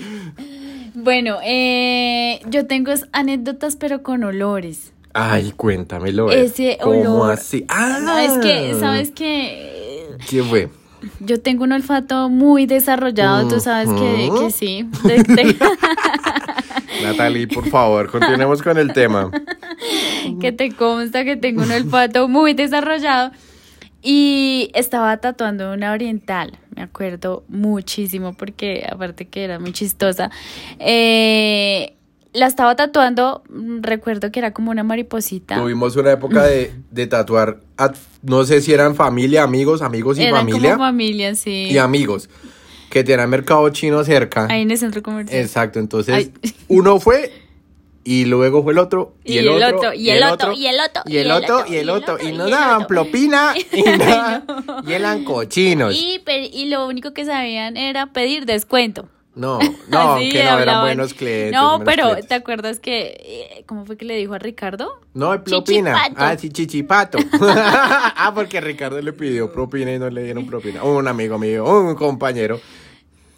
Bueno, 0.96 1.38
eh, 1.44 2.40
yo 2.50 2.66
tengo 2.66 2.92
anécdotas, 3.12 3.76
pero 3.76 4.02
con 4.04 4.24
olores. 4.24 4.94
Ay, 5.14 5.54
cuéntamelo. 5.56 6.32
Ese 6.32 6.78
¿Cómo 6.82 7.00
olor. 7.00 7.32
así? 7.34 7.66
Ah, 7.70 8.00
No, 8.02 8.18
es 8.18 8.38
que, 8.40 8.74
¿sabes 8.80 9.12
qué? 9.12 10.08
¿Qué 10.30 10.44
fue? 10.44 10.70
Yo 11.20 11.40
tengo 11.40 11.64
un 11.64 11.72
olfato 11.72 12.30
muy 12.30 12.66
desarrollado, 12.66 13.48
tú 13.48 13.60
sabes 13.60 13.90
que, 13.90 14.32
que 14.40 14.52
sí. 14.52 14.90
Natalie, 17.04 17.48
por 17.48 17.68
favor, 17.70 18.10
continuemos 18.12 18.62
con 18.62 18.78
el 18.78 18.92
tema. 18.94 19.32
que 20.42 20.52
te 20.52 20.72
consta 20.72 21.24
que 21.24 21.36
tengo 21.38 21.62
un 21.64 21.72
olfato 21.72 22.28
muy 22.28 22.54
desarrollado. 22.54 23.32
Y 24.02 24.70
estaba 24.74 25.18
tatuando 25.18 25.74
una 25.74 25.92
oriental, 25.92 26.58
me 26.78 26.84
acuerdo 26.84 27.44
muchísimo 27.50 28.34
porque 28.34 28.88
aparte 28.90 29.26
que 29.26 29.44
era 29.44 29.60
muy 29.60 29.74
chistosa. 29.74 30.30
Eh, 30.80 31.94
la 32.34 32.46
estaba 32.46 32.76
tatuando, 32.76 33.42
mm, 33.50 33.82
recuerdo 33.82 34.32
que 34.32 34.40
era 34.40 34.54
como 34.54 34.70
una 34.70 34.84
mariposita. 34.84 35.56
Tuvimos 35.56 35.96
una 35.96 36.12
época 36.12 36.44
de, 36.44 36.72
de 36.92 37.08
tatuar, 37.08 37.62
a- 37.78 37.94
no 38.22 38.44
sé 38.44 38.62
si 38.62 38.74
eran 38.74 38.94
familia, 38.96 39.42
amigos, 39.44 39.82
amigos 39.82 40.20
y 40.20 40.24
Eran 40.24 40.42
familia. 40.42 40.74
como 40.74 40.84
familia, 40.86 41.34
sí. 41.36 41.70
y 41.72 41.78
amigos 41.80 42.30
que 42.92 43.04
tenían 43.04 43.30
mercado 43.30 43.68
chino 43.70 44.04
cerca. 44.04 44.46
Ahí 44.50 44.62
en 44.62 44.72
el 44.72 44.78
centro 44.78 45.02
comercial. 45.02 45.42
Exacto, 45.42 45.80
entonces 45.80 46.14
Ay. 46.14 46.32
uno 46.68 47.00
fue 47.00 47.32
y 48.08 48.24
luego 48.24 48.64
fue 48.64 48.72
el 48.72 48.80
otro 48.80 49.16
y, 49.26 49.38
el, 49.38 49.50
otro, 49.50 49.94
y 49.94 50.12
el 50.12 50.24
otro, 50.24 50.54
y 50.54 50.68
el 50.68 50.80
otro, 50.80 51.04
y 51.06 51.18
el 51.18 51.30
otro 51.30 51.66
y 51.68 51.76
el 51.76 51.90
otro 51.90 52.18
y 52.22 52.28
el 52.28 52.38
daban 52.38 52.88
propina 52.88 53.54
y 53.74 53.84
nada 53.84 54.46
y 54.88 54.94
eran 54.94 55.26
cochinos. 55.26 55.94
Y, 55.94 56.66
lo 56.70 56.88
único 56.88 57.14
que 57.14 57.26
sabían 57.26 57.76
era 57.76 58.14
pedir 58.14 58.46
descuento. 58.46 59.10
No, 59.36 59.60
no, 59.90 60.14
Así 60.14 60.30
que 60.30 60.42
no 60.42 60.58
eran 60.58 60.82
buenos 60.84 61.14
clientes. 61.14 61.52
No, 61.52 61.82
pero 61.84 62.04
clientes. 62.06 62.28
¿te 62.30 62.36
acuerdas 62.36 62.80
que, 62.80 63.18
eh, 63.20 63.64
cómo 63.66 63.86
fue 63.86 63.98
que 63.98 64.06
le 64.06 64.16
dijo 64.16 64.34
a 64.34 64.40
Ricardo? 64.40 65.02
No, 65.14 65.34
hay 65.34 65.40
propina. 65.40 65.94
Chichipato. 65.94 66.16
Ah, 66.18 66.38
sí, 66.38 66.50
chichipato. 66.50 67.18
ah, 67.42 68.32
porque 68.34 68.62
Ricardo 68.62 69.02
le 69.02 69.12
pidió 69.12 69.52
propina 69.52 69.92
y 69.92 70.00
no 70.00 70.10
le 70.10 70.24
dieron 70.24 70.48
propina. 70.48 70.82
Un 70.84 71.10
amigo 71.10 71.38
mío, 71.38 71.66
un 71.66 71.96
compañero. 71.96 72.62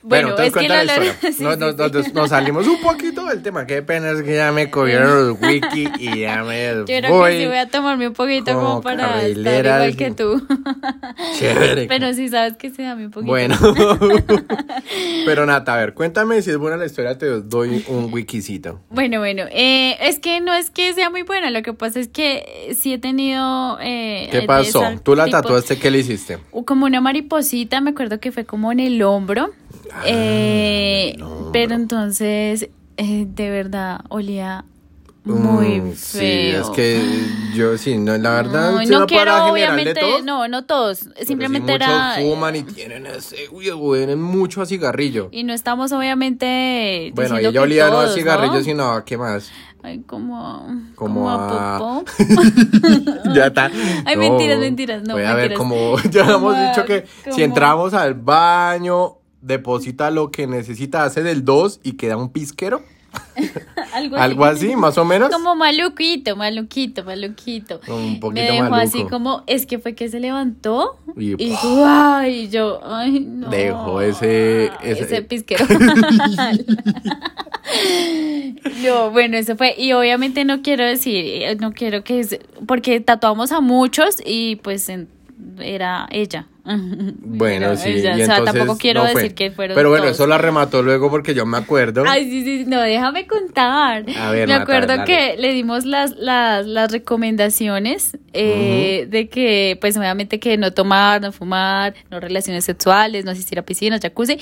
Bueno, 0.02 0.30
Bueno, 0.30 0.44
es 0.44 0.54
que 0.54 0.68
la- 0.70 0.84
la 0.84 0.98
la- 0.98 1.06
historia. 1.06 1.34
sí, 1.34 1.44
nos, 1.44 1.54
sí, 1.56 1.60
nos- 1.60 1.76
sí. 1.76 1.92
nos- 1.94 2.14
nos 2.14 2.30
salimos 2.30 2.68
un 2.68 2.80
poquito 2.82 3.26
del 3.26 3.42
tema. 3.42 3.66
Qué 3.66 3.82
pena 3.82 4.12
es 4.12 4.22
que 4.22 4.36
ya 4.36 4.52
me 4.52 4.70
cogieron 4.72 5.30
los 5.30 5.42
wiki 5.42 5.90
y 6.00 6.22
ya 6.22 6.44
me 6.44 6.68
Yo 6.76 6.86
creo 6.86 7.12
voy. 7.12 7.32
que 7.34 7.40
sí 7.42 7.48
voy 7.48 7.58
a 7.58 7.70
tomarme 7.70 8.08
un 8.08 8.14
poquito 8.14 8.54
como 8.54 8.68
como 8.70 8.82
para 8.82 9.24
estar 9.26 9.66
igual 9.66 9.96
que 9.98 10.12
tú. 10.12 10.42
Chévere. 11.38 11.88
Pero 11.88 12.14
sí 12.14 12.30
sabes 12.30 12.56
que 12.58 12.70
sí, 12.70 12.82
dame 12.84 13.06
un 13.06 13.12
poquito. 13.12 13.30
Bueno. 13.32 13.56
Pero 15.26 15.46
Nata, 15.46 15.74
a 15.74 15.78
ver, 15.78 15.94
cuéntame 15.94 16.42
si 16.42 16.52
es 16.52 16.58
buena 16.58 16.78
la 16.78 16.86
historia, 16.86 17.18
te 17.18 17.28
doy 17.42 17.84
un 17.88 18.12
wikisito. 18.14 18.80
Bueno, 18.90 19.20
bueno, 19.20 19.44
eh, 19.52 19.98
es 20.02 20.20
que 20.20 20.40
no 20.42 20.54
es 20.54 20.70
que 20.70 20.94
sea 20.94 21.10
muy 21.10 21.24
buena, 21.24 21.50
lo 21.52 21.62
que 21.62 21.74
pasa 21.74 22.00
es 22.00 22.08
que 22.08 22.74
sí 22.80 22.94
he 22.94 22.98
tenido... 23.00 23.78
Eh, 23.82 24.28
¿Qué 24.32 24.44
pasó? 24.44 24.84
¿Tú 25.04 25.16
la 25.16 25.26
tipo- 25.26 25.42
tatuaste? 25.42 25.78
¿Qué 25.78 25.92
le 25.92 26.00
hiciste? 26.00 26.40
Como 26.66 26.86
una 26.86 27.02
mariposita, 27.02 27.82
me 27.82 27.92
acuerdo 27.92 28.20
que 28.20 28.32
fue 28.32 28.46
como 28.46 28.72
en 28.72 28.80
el 28.80 29.02
hombro. 29.02 29.50
Ah, 29.94 30.02
eh, 30.06 31.16
hombro. 31.22 31.52
pero 31.52 31.74
entonces, 31.76 32.70
eh, 32.98 33.26
de 33.28 33.50
verdad, 33.50 34.02
olía 34.10 34.66
muy 35.26 35.82
Mm, 35.82 35.94
feo. 35.94 35.96
Sí, 35.96 36.50
es 36.52 36.70
que 36.72 37.02
yo 37.54 37.78
sí, 37.78 37.98
no, 37.98 38.18
la 38.18 38.32
verdad, 38.32 38.72
No, 38.72 38.84
no 38.84 39.00
no 39.02 39.06
quiero, 39.08 39.32
general 39.32 39.46
de 39.46 39.52
obviamente, 39.52 40.00
todos, 40.00 40.24
no, 40.24 40.48
no 40.48 40.66
todos. 40.66 41.06
Simplemente 41.22 41.68
sí 41.68 41.76
era. 41.76 42.16
Muchos 42.18 42.32
fuman 42.34 42.56
y 42.56 42.64
tienen 42.64 43.06
ese, 43.06 43.36
uy, 43.52 43.70
huelen 43.72 44.22
mucho 44.22 44.62
a 44.62 44.66
cigarrillo. 44.66 45.30
Y 45.32 45.44
no 45.44 45.54
estamos, 45.54 45.92
obviamente. 45.92 47.12
Bueno, 47.14 47.38
ella 47.38 47.52
que 47.52 47.60
olía 47.60 47.90
no 47.90 48.00
a 48.00 48.04
todos, 48.06 48.16
cigarrillo, 48.16 48.54
¿no? 48.54 48.62
sino 48.64 48.92
a 48.92 49.06
qué 49.06 49.18
más. 49.18 49.52
Ay, 49.84 50.00
como. 50.00 50.66
Como 50.96 51.14
Como 51.14 51.30
a- 51.30 51.76
a 51.76 51.80
popó. 51.80 52.04
ya 53.36 53.48
está. 53.48 53.70
Ay, 54.06 54.18
mentiras, 54.18 54.60
mentiras, 54.60 55.04
no, 55.04 55.14
Voy 55.14 55.24
a 55.24 55.36
ver 55.36 55.54
como 55.54 55.98
ya 56.12 56.22
hemos 56.32 56.56
dicho 56.58 56.86
que 56.86 57.06
como- 57.24 57.36
si 57.36 57.44
entramos 57.44 57.94
al 57.94 58.14
baño, 58.16 59.19
deposita 59.42 60.12
lo 60.12 60.32
que 60.32 60.48
necesita 60.48 61.04
hacer 61.04 61.28
el 61.28 61.46
2 61.46 61.80
y 61.84 61.94
queda 61.94 62.18
un 62.18 62.30
pisquero. 62.30 62.82
Algo, 63.94 64.18
Algo 64.18 64.46
así, 64.46 64.76
más 64.76 64.98
o 65.00 65.06
menos. 65.06 65.32
Como 65.32 65.56
maluquito, 65.56 66.36
maluquito, 66.36 67.04
maluquito. 67.04 67.80
Un 67.88 68.20
poquito 68.20 68.44
Me 68.44 68.52
dejó 68.52 68.70
maluco. 68.70 68.76
así 68.76 69.04
como, 69.06 69.44
es 69.48 69.66
que 69.66 69.80
fue 69.80 69.96
que 69.96 70.10
se 70.10 70.20
levantó 70.20 71.00
Y- 71.18 71.42
y, 71.44 71.56
ay, 71.66 72.50
yo, 72.50 72.80
ay, 72.84 73.20
no. 73.22 73.50
Dejó 73.50 74.02
ese- 74.02 74.70
ese- 74.84 75.04
ese 75.06 75.22
pisquero. 75.24 75.66
no, 78.84 79.12
bueno, 79.12 79.38
eso 79.38 79.56
fue, 79.56 79.76
y 79.78 79.94
obviamente 79.94 80.46
no 80.46 80.62
quiero 80.62 80.86
decir, 80.86 81.24
eh, 81.26 81.56
no 81.60 81.72
quiero 81.72 82.04
que, 82.04 82.20
es- 82.20 82.40
porque 82.68 83.00
tatuamos 83.00 83.52
a 83.52 83.62
muchos 83.62 84.18
y 84.26 84.58
pues 84.58 84.90
en- 84.90 85.08
era 85.60 86.08
ella. 86.12 86.48
Bueno, 87.22 87.68
Era 87.68 87.78
sí. 87.78 87.90
y 87.90 87.98
o 88.00 88.02
sea, 88.02 88.12
entonces 88.14 88.46
tampoco 88.46 88.78
quiero 88.78 89.04
no 89.04 89.10
fue. 89.10 89.22
decir 89.24 89.36
que 89.36 89.52
fueron 89.52 89.76
Pero 89.76 89.90
bueno, 89.90 90.08
eso 90.08 90.28
la 90.28 90.38
remató 90.38 90.84
luego 90.84 91.10
porque 91.10 91.34
yo 91.34 91.46
me 91.46 91.58
acuerdo. 91.58 92.04
Ay, 92.08 92.30
sí, 92.30 92.44
sí, 92.44 92.66
no, 92.68 92.80
déjame 92.82 93.28
contar. 93.28 94.06
A 94.18 94.32
ver, 94.32 94.48
Me 94.48 94.54
Nata, 94.54 94.64
acuerdo 94.64 94.88
dale. 94.88 95.06
que 95.06 95.36
le 95.38 95.54
dimos 95.54 95.86
las, 95.86 96.16
las, 96.18 96.66
las 96.66 96.92
recomendaciones 96.92 98.18
eh, 98.34 99.08
de 99.10 99.30
que, 99.30 99.78
pues 99.82 99.98
obviamente 99.98 100.40
que 100.40 100.58
no 100.58 100.74
tomar, 100.74 101.22
no 101.22 101.32
fumar, 101.32 101.94
no 102.12 102.20
relaciones 102.20 102.66
sexuales, 102.66 103.26
no 103.26 103.32
asistir 103.32 103.58
a 103.60 103.64
piscinas, 103.64 104.02
jacuzzi 104.02 104.38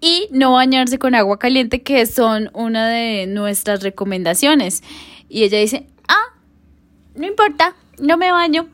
y 0.00 0.28
no 0.32 0.52
bañarse 0.54 0.98
con 0.98 1.14
agua 1.14 1.38
caliente, 1.38 1.82
que 1.82 2.06
son 2.06 2.50
una 2.54 2.88
de 2.88 3.26
nuestras 3.26 3.82
recomendaciones. 3.82 4.82
Y 5.28 5.44
ella 5.44 5.58
dice, 5.58 5.86
ah, 6.08 6.34
no 7.14 7.26
importa, 7.26 7.74
no 7.98 8.16
me 8.16 8.32
baño, 8.32 8.66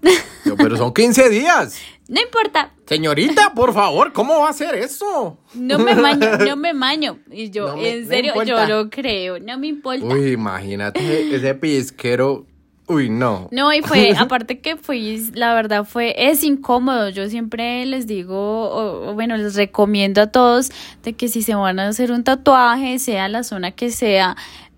pero 0.57 0.77
son 0.77 0.95
15 0.95 1.29
días. 1.31 1.79
no 2.09 2.21
importa, 2.21 2.73
Señorita, 2.87 3.53
por 3.55 3.75
favor, 3.75 4.13
¿cómo 4.13 4.41
va 4.41 4.51
a 4.51 4.53
ser 4.53 4.75
eso? 4.77 5.39
no 5.55 5.79
me 5.79 5.95
baño, 5.95 6.39
no 6.39 6.57
me 6.57 6.73
baño. 6.79 7.19
Y 7.31 7.51
yo, 7.51 7.69
No 7.69 7.77
me- 7.77 7.91
en 7.95 8.03
no 8.03 8.09
serio, 8.09 8.33
yo 8.35 8.43
importa. 8.43 8.69
lo 8.69 8.91
creo, 8.91 9.39
no 9.41 9.59
me 9.59 9.67
importa. 9.67 10.07
Uy, 10.07 10.33
imagínate 10.33 11.35
ese 11.35 11.55
pisquero. 11.55 12.47
Uy, 12.89 13.11
no. 13.11 13.49
No, 13.51 13.73
y 13.73 13.83
fue, 13.83 14.13
aparte 14.17 14.61
que 14.61 14.77
fue, 14.77 15.19
la 15.35 15.55
verdad 15.55 15.85
fue, 15.85 16.15
es 16.17 16.45
incómodo. 16.45 17.09
Yo 17.09 17.29
siempre 17.29 17.85
les 17.85 18.07
digo, 18.07 18.37
o, 18.71 19.11
o 19.11 19.15
bueno, 19.15 19.37
les 19.37 19.57
recomiendo 19.57 20.23
a 20.23 20.29
todos 20.29 20.71
de 21.03 21.13
que 21.15 21.27
si 21.27 21.43
se 21.43 21.57
van 21.57 21.81
a 21.81 21.89
hacer 21.89 22.13
un 22.13 22.23
tatuaje, 22.23 23.01
sea 23.01 23.29
la 23.29 23.43
zona 23.43 23.73
que 23.73 23.91
sea, 23.91 24.37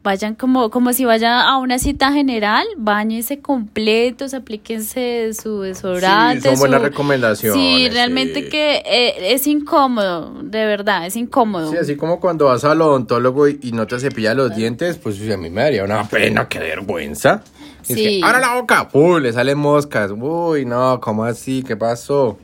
vayan 0.09 0.35
como, 0.35 0.71
como 0.71 0.95
si 0.95 1.05
vayan 1.05 1.35
a 1.35 1.59
una 1.59 1.79
cita 1.79 2.11
general, 2.13 2.67
bañense 2.79 3.41
completos, 3.41 4.33
aplíquense 4.33 5.35
su 5.35 5.61
desodorante. 5.61 6.41
Sí, 6.41 6.49
son 6.49 6.59
buenas 6.61 6.81
su- 6.81 6.87
recomendaciones, 6.87 7.55
Sí, 7.63 7.89
realmente 7.91 8.45
sí. 8.45 8.49
que 8.49 8.77
eh, 8.87 9.35
es 9.35 9.47
incómodo, 9.47 10.33
de 10.43 10.65
verdad, 10.65 11.05
es 11.05 11.15
incómodo. 11.15 11.71
Sí, 11.71 11.77
así 11.77 11.97
como 11.97 12.21
cuando 12.21 12.47
vas 12.47 12.65
al 12.65 12.81
odontólogo 12.81 13.49
y, 13.49 13.61
y 13.63 13.73
no 13.73 13.87
te 13.87 14.01
cepillas 14.01 14.35
los 14.35 14.57
dientes, 14.57 14.97
pues 14.97 15.21
a 15.31 15.37
mí 15.37 15.51
me 15.51 15.61
daría 15.61 15.85
una 15.85 16.03
pena, 16.09 16.49
qué 16.49 16.59
vergüenza. 16.59 17.43
Y 17.87 17.93
es 17.93 17.99
que, 17.99 18.05
Sí. 18.09 18.21
¡Abra 18.25 18.41
la 18.41 18.55
boca! 18.55 18.89
¡Uy! 18.95 19.21
Le 19.21 19.33
salen 19.33 19.59
moscas. 19.59 20.11
Uy, 20.19 20.65
no, 20.65 21.01
¿cómo 21.03 21.25
así? 21.25 21.63
¿Qué 21.63 21.77
pasó? 21.77 22.39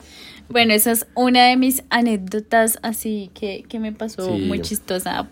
Bueno, 0.50 0.74
esa 0.74 0.92
es 0.92 1.06
una 1.14 1.46
de 1.46 1.56
mis 1.56 1.82
anécdotas 1.88 2.78
así 2.82 3.30
que, 3.32 3.64
que 3.66 3.78
me 3.80 3.92
pasó 3.92 4.24
Sí. 4.26 4.42
muy 4.42 4.60
chistosa. 4.60 5.28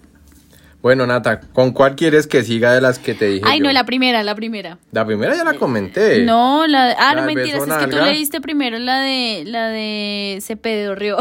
Bueno, 0.82 1.06
Nata, 1.06 1.38
¿con 1.40 1.70
cuál 1.70 1.94
quieres 1.94 2.26
que 2.26 2.42
siga 2.42 2.72
de 2.72 2.80
las 2.80 2.98
que 2.98 3.14
te 3.14 3.26
dije? 3.26 3.44
Ay, 3.46 3.60
yo? 3.60 3.66
no, 3.66 3.72
la 3.72 3.86
primera, 3.86 4.24
la 4.24 4.34
primera. 4.34 4.78
La 4.90 5.06
primera 5.06 5.36
ya 5.36 5.44
la 5.44 5.54
comenté. 5.54 6.24
No, 6.24 6.66
la 6.66 6.96
ah, 6.98 7.14
¿La 7.14 7.20
no 7.20 7.26
mentiras, 7.28 7.68
es 7.68 7.74
que 7.74 7.86
tú 7.86 7.96
leíste 7.98 8.40
primero 8.40 8.80
la 8.80 9.00
de 9.00 9.44
la 9.46 9.68
de 9.68 10.38
se 10.40 10.56
pedorrió. 10.56 11.18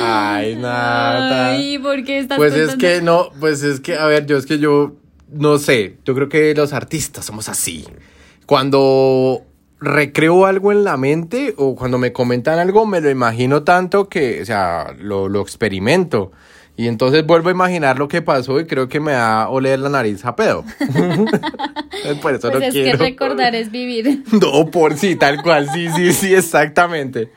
Ay, 0.00 0.54
Nata. 0.60 1.48
Ay, 1.48 1.78
¿por 1.80 2.04
qué 2.04 2.20
estás 2.20 2.38
Pues 2.38 2.54
es 2.54 2.76
que 2.76 3.02
no, 3.02 3.30
pues 3.40 3.64
es 3.64 3.80
que, 3.80 3.96
a 3.96 4.06
ver, 4.06 4.26
yo 4.26 4.36
es 4.36 4.46
que 4.46 4.60
yo 4.60 4.94
no 5.32 5.58
sé, 5.58 5.96
yo 6.04 6.14
creo 6.14 6.28
que 6.28 6.54
los 6.54 6.72
artistas 6.72 7.24
somos 7.24 7.48
así. 7.48 7.84
Cuando 8.46 9.42
recreo 9.80 10.46
algo 10.46 10.70
en 10.70 10.84
la 10.84 10.96
mente 10.96 11.54
o 11.56 11.74
cuando 11.74 11.98
me 11.98 12.12
comentan 12.12 12.60
algo, 12.60 12.86
me 12.86 13.00
lo 13.00 13.10
imagino 13.10 13.64
tanto 13.64 14.08
que, 14.08 14.42
o 14.42 14.44
sea, 14.44 14.94
lo, 15.00 15.28
lo 15.28 15.40
experimento. 15.40 16.30
Y 16.76 16.88
entonces 16.88 17.24
vuelvo 17.24 17.50
a 17.50 17.52
imaginar 17.52 17.98
lo 17.98 18.08
que 18.08 18.20
pasó 18.20 18.58
y 18.58 18.66
creo 18.66 18.88
que 18.88 18.98
me 18.98 19.12
va 19.12 19.44
a 19.44 19.48
oler 19.48 19.78
la 19.78 19.88
nariz 19.88 20.24
a 20.24 20.34
pedo. 20.34 20.64
por 22.20 22.34
eso 22.34 22.50
Pues 22.50 22.60
no 22.60 22.66
es 22.66 22.72
quiero. 22.72 22.98
que 22.98 23.04
recordar 23.04 23.54
es 23.54 23.70
vivir. 23.70 24.24
No, 24.32 24.66
por 24.70 24.96
sí, 24.96 25.14
tal 25.14 25.40
cual, 25.42 25.68
sí, 25.72 25.88
sí, 25.94 26.12
sí, 26.12 26.34
exactamente. 26.34 27.30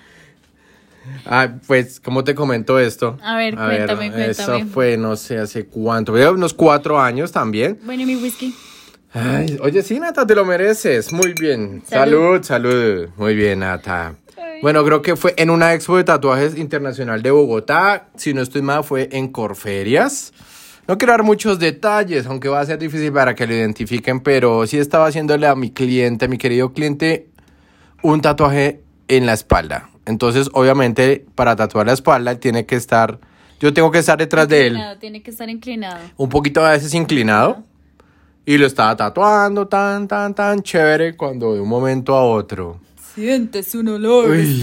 Ah, 1.26 1.50
pues, 1.68 2.00
¿cómo 2.00 2.24
te 2.24 2.34
comento 2.34 2.80
esto? 2.80 3.18
A 3.24 3.38
ver, 3.38 3.56
cuéntame, 3.56 4.12
cuéntame. 4.12 4.30
Eso 4.32 4.60
fue, 4.74 4.98
no 4.98 5.16
sé, 5.16 5.38
hace 5.38 5.66
cuánto, 5.66 6.14
unos 6.14 6.54
cuatro 6.54 7.00
años 7.00 7.32
también. 7.32 7.80
Bueno, 7.84 8.04
¿y 8.04 8.06
mi 8.08 8.16
whisky. 8.16 8.54
Ay, 9.14 9.58
oye, 9.62 9.84
sí, 9.84 10.00
Nata, 10.00 10.26
te 10.26 10.36
lo 10.36 10.46
mereces. 10.46 11.14
Muy 11.14 11.34
bien. 11.34 11.82
Salud. 11.88 12.44
Salud, 12.44 12.44
salud. 12.44 13.10
Muy 13.18 13.36
bien, 13.36 13.60
Nata. 13.60 14.16
Bueno, 14.62 14.84
creo 14.84 15.02
que 15.02 15.16
fue 15.16 15.34
en 15.38 15.50
una 15.50 15.74
expo 15.74 15.98
de 15.98 16.04
tatuajes 16.04 16.58
internacional 16.58 17.22
de 17.22 17.32
Bogotá. 17.32 18.10
Si 18.16 18.34
no 18.34 18.42
estoy 18.42 18.62
mal, 18.62 18.84
fue 18.84 19.10
en 19.12 19.28
Corferias. 19.28 20.34
No 20.88 20.98
quiero 20.98 21.14
dar 21.14 21.24
muchos 21.24 21.60
detalles, 21.60 22.26
aunque 22.28 22.48
va 22.48 22.62
a 22.62 22.66
ser 22.66 22.80
difícil 22.80 23.12
para 23.12 23.36
que 23.36 23.46
lo 23.46 23.54
identifiquen, 23.54 24.22
pero 24.22 24.66
sí 24.66 24.78
estaba 24.78 25.08
haciéndole 25.08 25.46
a 25.46 25.54
mi 25.56 25.70
cliente, 25.70 26.26
a 26.26 26.28
mi 26.28 26.38
querido 26.38 26.72
cliente, 26.72 27.28
un 28.04 28.22
tatuaje 28.22 28.82
en 29.10 29.26
la 29.26 29.34
espalda. 29.34 29.90
Entonces, 30.06 30.50
obviamente, 30.54 31.26
para 31.36 31.56
tatuar 31.58 31.88
la 31.88 31.94
espalda, 31.94 32.32
él 32.32 32.40
tiene 32.40 32.66
que 32.66 32.76
estar, 32.76 33.20
yo 33.60 33.74
tengo 33.74 33.92
que 33.92 34.00
estar 34.00 34.18
detrás 34.18 34.48
de 34.48 34.68
él, 34.68 34.80
Tiene 35.00 35.22
que 35.22 35.32
estar 35.32 35.50
inclinado. 35.50 36.00
un 36.16 36.30
poquito 36.30 36.66
a 36.66 36.72
veces 36.72 36.94
inclinado. 36.94 37.64
Y 38.46 38.58
lo 38.58 38.66
estaba 38.66 38.96
tatuando 38.96 39.68
tan, 39.68 40.08
tan, 40.08 40.34
tan 40.34 40.62
chévere 40.62 41.18
cuando 41.18 41.54
de 41.54 41.60
un 41.60 41.68
momento 41.68 42.16
a 42.16 42.24
otro. 42.24 42.80
Sientes 43.18 43.74
un 43.74 43.88
olor 43.88 44.30
Uy, 44.30 44.62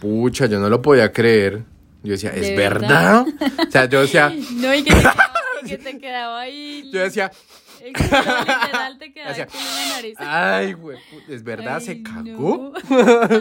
pucha, 0.00 0.46
yo 0.46 0.60
no 0.60 0.68
lo 0.70 0.80
podía 0.80 1.10
creer. 1.12 1.64
Yo 2.04 2.12
decía, 2.12 2.30
¿es 2.30 2.42
¿De 2.42 2.54
verdad? 2.56 3.24
verdad? 3.26 3.50
O 3.66 3.70
sea, 3.72 3.84
yo 3.86 4.00
decía, 4.02 4.32
No, 4.52 4.72
y 4.72 4.84
que 4.84 4.92
te 4.94 4.98
quedaba, 5.00 5.18
y 5.64 5.66
que 5.68 5.78
te 5.78 5.98
quedaba 5.98 6.40
ahí. 6.40 6.90
yo 6.92 7.00
decía, 7.00 7.32
el 7.80 7.92
literal 7.92 8.98
te 9.00 9.12
quedaba 9.12 9.36
el 9.36 9.46
culo 9.48 9.60
en 9.82 9.88
la 9.88 9.94
nariz. 9.96 10.14
ay, 10.18 10.72
güey, 10.74 10.98
¿es 11.28 11.42
verdad? 11.42 11.80
¿Se 11.80 12.02
cagó? 12.04 12.72
no. 12.88 13.40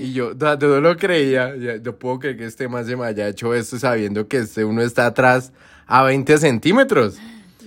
Y 0.00 0.12
yo, 0.12 0.32
no, 0.38 0.58
yo 0.58 0.68
no 0.68 0.80
lo 0.80 0.96
creía. 0.96 1.56
ya, 1.56 1.78
No 1.78 1.96
puedo 1.96 2.20
creer 2.20 2.36
que 2.36 2.44
este 2.46 2.68
más 2.68 2.86
se 2.86 2.94
me 2.94 3.06
haya 3.06 3.26
hecho 3.26 3.52
esto 3.54 3.76
sabiendo 3.80 4.28
que 4.28 4.36
este 4.38 4.64
uno 4.64 4.82
está 4.82 5.06
atrás 5.06 5.52
a 5.86 6.04
20 6.04 6.38
centímetros. 6.38 7.18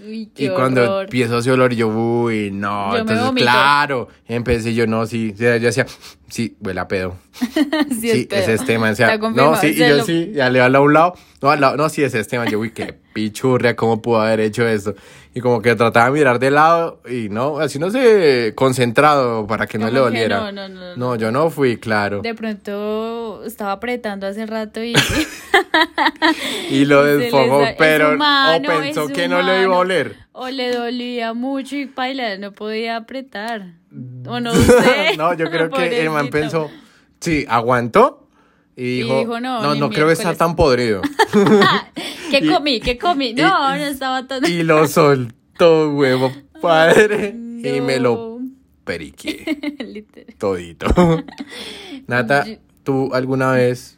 Uy, 0.09 0.31
qué 0.35 0.45
Y 0.45 0.49
cuando 0.49 0.81
horror. 0.81 1.03
empiezo 1.05 1.37
ese 1.39 1.51
olor, 1.51 1.73
yo, 1.73 1.87
uy, 1.87 2.49
no. 2.51 2.91
Yo 2.93 2.97
Entonces, 2.99 3.43
claro, 3.43 4.07
empecé 4.27 4.73
yo, 4.73 4.87
no, 4.87 5.05
sí. 5.05 5.33
Yo 5.37 5.51
decía, 5.59 5.85
sí, 6.29 6.57
huele 6.59 6.79
a 6.79 6.87
pedo. 6.87 7.15
Sí, 7.89 8.09
Sí, 8.11 8.25
pedo. 8.25 8.39
es 8.41 8.47
Esteban. 8.49 8.91
O 8.91 8.95
sea, 8.95 9.07
Está 9.07 9.19
confirmado, 9.19 9.51
no, 9.55 9.61
sí, 9.61 9.67
y 9.67 9.75
yo 9.75 9.97
lo- 9.97 10.03
sí, 10.05 10.31
ya 10.33 10.49
le 10.49 10.61
hablo 10.61 10.77
a 10.79 10.81
un 10.81 10.93
lado. 10.93 11.13
No, 11.41 11.49
al 11.51 11.61
lado, 11.61 11.77
no, 11.77 11.89
sí, 11.89 12.03
es 12.03 12.13
Esteban. 12.15 12.47
Yo, 12.49 12.59
uy, 12.59 12.71
qué 12.71 12.99
pichurria, 13.19 13.75
¿cómo 13.75 14.01
pudo 14.01 14.21
haber 14.21 14.39
hecho 14.39 14.65
esto? 14.67 14.95
Y 15.33 15.41
como 15.41 15.61
que 15.61 15.75
trataba 15.75 16.05
de 16.07 16.11
mirar 16.11 16.39
de 16.39 16.51
lado 16.51 17.01
y 17.07 17.27
no, 17.29 17.59
así 17.59 17.77
no 17.77 17.91
sé, 17.91 18.53
concentrado 18.55 19.45
para 19.45 19.67
que 19.67 19.77
no 19.77 19.89
le 19.91 19.99
doliera. 19.99 20.39
no, 20.39 20.51
no, 20.51 20.67
no, 20.69 20.95
No, 20.95 21.15
yo 21.15 21.31
no 21.31 21.49
fui, 21.49 21.77
claro. 21.77 22.21
De 22.21 22.33
pronto 22.33 23.43
estaba 23.45 23.73
apretando 23.73 24.25
hace 24.25 24.45
rato 24.45 24.81
y. 24.83 24.93
Y 26.69 26.85
lo 26.85 27.03
desfogó, 27.17 27.63
pero 27.77 28.13
humano, 28.13 28.69
o 28.69 28.79
pensó 28.81 29.07
que 29.07 29.27
no 29.27 29.41
le 29.41 29.63
iba 29.63 29.75
a 29.75 29.79
oler. 29.79 30.15
O 30.31 30.47
le 30.49 30.73
dolía 30.73 31.33
mucho 31.33 31.75
y 31.75 31.85
paila, 31.85 32.37
no 32.37 32.51
podía 32.53 32.95
apretar. 32.97 33.73
O 34.27 34.39
no 34.39 34.53
sé. 34.55 35.17
no, 35.17 35.33
yo 35.33 35.49
creo 35.49 35.69
que 35.69 36.01
el 36.01 36.09
man 36.09 36.29
pensó, 36.29 36.69
sí, 37.19 37.45
aguantó. 37.49 38.27
Y 38.75 39.01
dijo, 39.01 39.19
dijo, 39.19 39.39
no, 39.41 39.61
no, 39.61 39.75
no 39.75 39.89
creo 39.89 40.07
que 40.07 40.13
está 40.13 40.29
miércoles". 40.29 40.37
tan 40.37 40.55
podrido. 40.55 41.01
¿Qué 42.29 42.47
comí? 42.47 42.79
¿Qué 42.79 42.97
comí? 42.97 43.33
No, 43.33 43.75
no 43.75 43.83
estaba 43.83 44.27
tan. 44.27 44.45
y 44.45 44.63
lo 44.63 44.87
soltó, 44.87 45.91
huevo 45.93 46.31
padre. 46.61 47.29
Y 47.29 47.81
me 47.81 47.99
lo 47.99 48.39
periqué 48.83 50.05
todito. 50.37 50.87
Nata, 52.07 52.45
¿tú 52.83 53.13
alguna 53.13 53.51
vez 53.51 53.97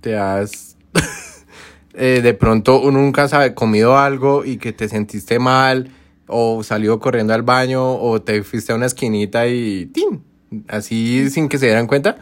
te 0.00 0.16
has... 0.16 0.76
eh, 1.94 2.20
de 2.22 2.34
pronto 2.34 2.80
uno 2.80 3.00
nunca 3.00 3.28
sabe, 3.28 3.54
comido 3.54 3.98
algo 3.98 4.44
y 4.44 4.58
que 4.58 4.72
te 4.72 4.88
sentiste 4.88 5.38
mal 5.38 5.90
o 6.26 6.62
salió 6.62 7.00
corriendo 7.00 7.34
al 7.34 7.42
baño 7.42 7.96
o 7.96 8.22
te 8.22 8.42
fuiste 8.42 8.72
a 8.72 8.76
una 8.76 8.86
esquinita 8.86 9.46
y 9.46 9.86
¡tin! 9.86 10.24
Así 10.68 11.28
sin 11.30 11.48
que 11.48 11.58
se 11.58 11.66
dieran 11.66 11.86
cuenta. 11.86 12.16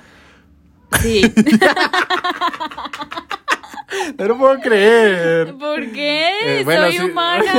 Sí. 1.02 1.22
No 4.18 4.24
lo 4.26 4.38
puedo 4.38 4.58
creer. 4.60 5.54
¿Por 5.54 5.90
qué? 5.92 6.60
Eh, 6.60 6.64
bueno, 6.64 6.82
Soy 6.84 6.92
sí. 6.98 7.04
humana. 7.04 7.52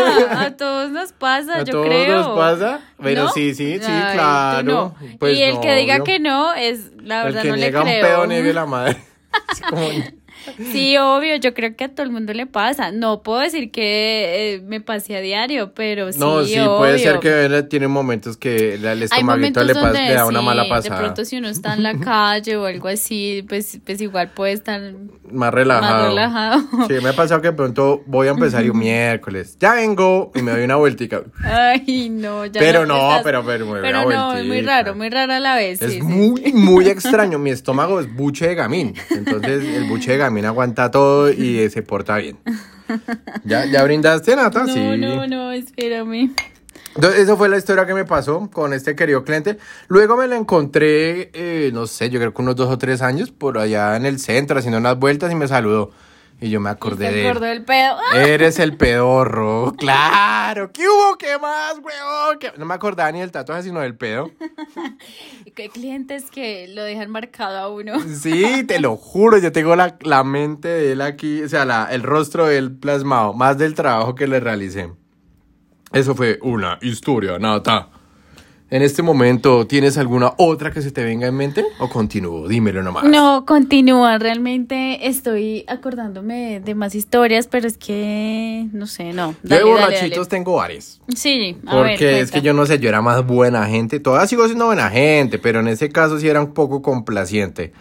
A 0.46 0.52
todos 0.58 0.90
nos 0.92 1.12
pasa, 1.14 1.56
¿A 1.60 1.64
yo 1.64 1.72
todos 1.74 1.86
creo. 1.88 2.18
nos 2.18 2.38
pasa? 2.38 2.80
Bueno, 2.98 3.24
¿No? 3.26 3.30
sí, 3.30 3.54
sí, 3.54 3.80
sí, 3.80 3.86
Ay, 3.92 4.14
claro. 4.16 4.64
no. 4.64 4.96
Pues 5.20 5.38
y 5.38 5.44
el 5.44 5.56
no, 5.56 5.62
que 5.62 5.76
diga 5.76 5.96
obvio. 5.96 6.04
que 6.06 6.20
no, 6.20 6.54
es 6.54 6.92
la 7.02 7.20
El 7.22 7.26
verdad 7.28 7.42
que 7.44 7.48
no 7.50 7.56
le 7.56 7.68
un 7.76 7.84
creo. 7.84 8.02
pedo 8.08 8.28
niegue 8.28 8.54
la 8.54 8.66
madre. 8.66 8.98
Como- 9.70 9.90
Sí, 10.72 10.98
obvio, 10.98 11.36
yo 11.38 11.54
creo 11.54 11.76
que 11.76 11.86
a 11.86 11.90
todo 11.90 12.06
el 12.06 12.12
mundo 12.12 12.34
le 12.34 12.46
pasa. 12.46 12.92
No 12.92 13.22
puedo 13.24 13.40
decir 13.40 13.72
que 13.72 14.56
eh, 14.56 14.62
me 14.66 14.82
pase 14.82 15.16
a 15.16 15.22
diario, 15.22 15.74
pero 15.74 16.12
sí, 16.12 16.20
no, 16.20 16.44
sí, 16.44 16.56
puede 16.78 17.00
ser 17.00 17.12
obvio. 17.18 17.20
que 17.22 17.46
él 17.46 17.68
tiene 17.68 17.88
momentos 17.88 18.38
que 18.38 18.76
el 18.76 19.04
estomaguito 19.04 19.64
le, 19.64 19.74
donde 19.74 20.02
le 20.02 20.14
da 20.14 20.26
una 20.26 20.40
sí, 20.40 20.46
mala 20.46 20.64
de 20.64 20.70
pasada. 20.70 21.00
pronto 21.00 21.26
si 21.26 21.38
uno 21.38 21.48
está 21.50 21.74
en 21.74 21.84
la 21.84 21.98
calle 22.00 22.56
o 22.58 22.66
algo 22.66 22.88
así, 22.88 23.46
pues, 23.48 23.80
pues 23.86 24.02
igual 24.02 24.30
puede 24.32 24.54
estar 24.54 24.82
Más 25.32 25.54
relajado. 25.54 25.94
más 25.94 26.08
relajado. 26.10 26.64
Sí, 26.88 26.94
me 27.04 27.10
ha 27.10 27.14
pasado 27.14 27.42
que 27.42 27.48
de 27.50 27.54
pronto 27.54 28.04
voy 28.06 28.28
a 28.28 28.32
empezar 28.32 28.66
y 28.66 28.70
un 28.70 28.80
miércoles. 28.84 29.58
Ya 29.60 29.74
vengo 29.76 30.32
y 30.36 30.42
me 30.42 30.52
doy 30.52 30.64
una 30.64 30.76
vueltica. 30.76 31.24
Ay, 31.44 32.10
no, 32.10 32.46
ya 32.46 32.60
Pero 32.60 32.86
no, 32.86 32.96
estás- 32.98 33.24
pero- 33.24 33.44
pero 33.46 33.66
me 33.66 33.82
Pero 33.82 34.06
una 34.06 34.16
no, 34.16 34.34
es 34.36 34.46
muy 34.46 34.62
raro, 34.62 34.96
muy 34.96 35.10
raro 35.10 35.34
a 35.34 35.40
la 35.40 35.56
vez. 35.56 35.82
Es 35.82 35.94
sí, 35.94 35.98
sí. 36.00 36.04
muy, 36.04 36.54
muy 36.54 36.88
extraño. 36.90 37.40
Mi 37.40 37.52
estómago 37.52 38.00
es 38.00 38.14
buche 38.14 38.48
de 38.48 38.56
gamín. 38.56 38.94
Entonces 39.10 39.64
el 39.64 39.86
buche 39.86 40.12
de 40.12 40.18
gamín 40.18 40.33
aguanta 40.42 40.92
todo 40.92 41.32
y 41.32 41.70
se 41.72 41.82
porta 41.82 42.18
bien. 42.18 42.38
¿Ya, 43.44 43.66
ya 43.66 43.84
brindaste, 43.84 44.36
Nata? 44.36 44.64
No, 44.64 44.74
sí. 44.74 44.98
no, 44.98 45.28
no, 45.28 45.52
espérame. 45.52 46.32
Entonces, 46.96 47.22
esa 47.22 47.36
fue 47.36 47.50
la 47.50 47.58
historia 47.58 47.86
que 47.86 47.94
me 47.94 48.06
pasó 48.06 48.50
con 48.52 48.72
este 48.74 48.96
querido 48.96 49.24
cliente. 49.24 49.58
Luego 49.88 50.16
me 50.16 50.28
lo 50.28 50.36
encontré, 50.36 51.32
eh, 51.34 51.72
no 51.74 51.88
sé, 51.88 52.10
yo 52.10 52.20
creo 52.20 52.34
que 52.34 52.42
unos 52.42 52.56
dos 52.56 52.70
o 52.70 52.78
tres 52.78 53.02
años 53.02 53.32
por 53.32 53.58
allá 53.58 53.96
en 53.96 54.06
el 54.06 54.20
centro 54.20 54.60
haciendo 54.60 54.78
unas 54.78 55.00
vueltas 55.00 55.32
y 55.32 55.36
me 55.36 55.48
saludó. 55.48 55.92
Y 56.44 56.50
yo 56.50 56.60
me 56.60 56.70
acordé 56.70 57.08
¿Se 57.08 57.14
de 57.14 57.30
él. 57.30 57.40
del 57.40 57.64
pedo? 57.64 57.96
Eres 58.16 58.60
el 58.60 58.76
pedorro. 58.76 59.74
Claro. 59.78 60.72
¿Qué 60.74 60.88
hubo? 60.88 61.18
¿Qué 61.18 61.38
más, 61.40 61.76
weón? 61.76 62.38
¿Qué- 62.40 62.52
No 62.58 62.66
me 62.66 62.74
acordaba 62.74 63.10
ni 63.14 63.22
del 63.22 63.32
tatuaje, 63.32 63.64
sino 63.64 63.80
del 63.80 63.96
pedo. 63.96 64.30
Hay 65.58 65.70
clientes 65.70 66.30
que 66.30 66.68
lo 66.68 66.84
dejan 66.84 67.10
marcado 67.12 67.58
a 67.58 67.70
uno. 67.70 67.94
Sí, 68.02 68.64
te 68.68 68.80
lo 68.82 68.98
juro. 68.98 69.38
Yo 69.38 69.54
tengo 69.54 69.76
la, 69.78 69.96
la 70.02 70.24
mente 70.26 70.68
de 70.68 70.92
él 70.92 71.02
aquí, 71.02 71.42
o 71.44 71.48
sea, 71.48 71.64
la- 71.64 71.88
el 71.92 72.04
rostro 72.04 72.46
de 72.48 72.58
él 72.58 72.78
plasmado, 72.78 73.34
más 73.34 73.58
del 73.58 73.74
trabajo 73.74 74.14
que 74.14 74.28
le 74.28 74.40
realicé. 74.42 74.92
Eso 75.94 76.14
fue 76.14 76.40
una 76.42 76.78
historia, 76.82 77.40
Nata. 77.40 77.90
En 78.74 78.82
este 78.82 79.04
momento, 79.04 79.68
¿tienes 79.68 80.00
alguna 80.00 80.34
otra 80.38 80.72
que 80.72 80.82
se 80.82 80.90
te 80.92 81.04
venga 81.04 81.28
en 81.28 81.36
mente? 81.36 81.64
¿O 81.78 81.90
continúo? 81.90 82.48
Dímelo 82.48 82.82
nomás. 82.82 83.04
No, 83.04 83.46
continúa. 83.46 84.18
Realmente 84.18 85.08
estoy 85.08 85.64
acordándome 85.68 86.60
de 86.60 86.74
más 86.74 86.96
historias, 86.96 87.46
pero 87.46 87.68
es 87.68 87.78
que 87.78 88.66
no 88.74 88.88
sé, 88.88 89.14
no. 89.14 89.34
Yo 89.34 89.38
de 89.44 89.50
Dale, 89.58 89.62
dale, 89.62 89.72
borrachitos 89.72 90.28
tengo 90.28 90.56
varios. 90.56 91.00
Sí, 91.16 91.56
a 91.68 91.72
Porque 91.72 92.04
ver, 92.04 92.24
es 92.24 92.32
que 92.32 92.42
yo 92.42 92.54
no 92.54 92.66
sé, 92.66 92.80
yo 92.80 92.90
era 92.90 93.04
más 93.04 93.24
buena 93.24 93.68
gente. 93.68 94.00
Todavía 94.00 94.26
sigo 94.26 94.44
siendo 94.48 94.66
buena 94.66 94.90
gente, 94.90 95.38
pero 95.38 95.60
en 95.60 95.68
ese 95.68 95.90
caso 95.90 96.20
sí 96.20 96.28
era 96.28 96.42
un 96.42 96.56
poco 96.56 96.82
complaciente. 96.82 97.74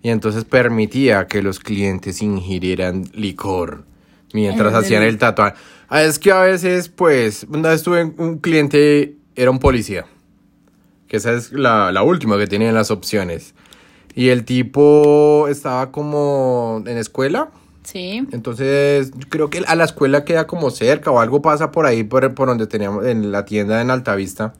Y 0.00 0.10
entonces 0.10 0.44
permitía 0.44 1.26
que 1.26 1.42
los 1.42 1.58
clientes 1.58 2.22
ingirieran 2.22 3.10
licor 3.14 3.84
mientras 4.32 4.72
hacían 4.74 5.02
el 5.02 5.18
tatuaje. 5.18 5.56
Ah, 5.88 6.02
Es 6.02 6.20
que 6.20 6.30
a 6.30 6.42
veces, 6.42 6.88
pues, 6.88 7.48
una 7.50 7.70
vez 7.70 7.82
tuve 7.82 8.04
un 8.04 8.38
cliente, 8.38 9.16
era 9.34 9.50
un 9.50 9.58
policía. 9.58 10.06
Que 11.08 11.18
esa 11.18 11.32
es 11.32 11.52
la, 11.52 11.92
la 11.92 12.02
última 12.02 12.36
que 12.38 12.46
tenía 12.46 12.68
en 12.68 12.74
las 12.74 12.90
opciones. 12.90 13.54
Y 14.14 14.30
el 14.30 14.44
tipo 14.44 15.46
estaba 15.48 15.92
como 15.92 16.82
en 16.86 16.96
escuela. 16.98 17.50
Sí. 17.84 18.26
Entonces, 18.32 19.12
creo 19.28 19.48
que 19.50 19.62
a 19.66 19.74
la 19.76 19.84
escuela 19.84 20.24
queda 20.24 20.46
como 20.46 20.70
cerca 20.70 21.10
o 21.10 21.20
algo 21.20 21.42
pasa 21.42 21.70
por 21.70 21.86
ahí, 21.86 22.02
por, 22.02 22.34
por 22.34 22.48
donde 22.48 22.66
teníamos, 22.66 23.04
en 23.06 23.30
la 23.30 23.44
tienda 23.44 23.80
en 23.80 23.90
Altavista. 23.90 24.54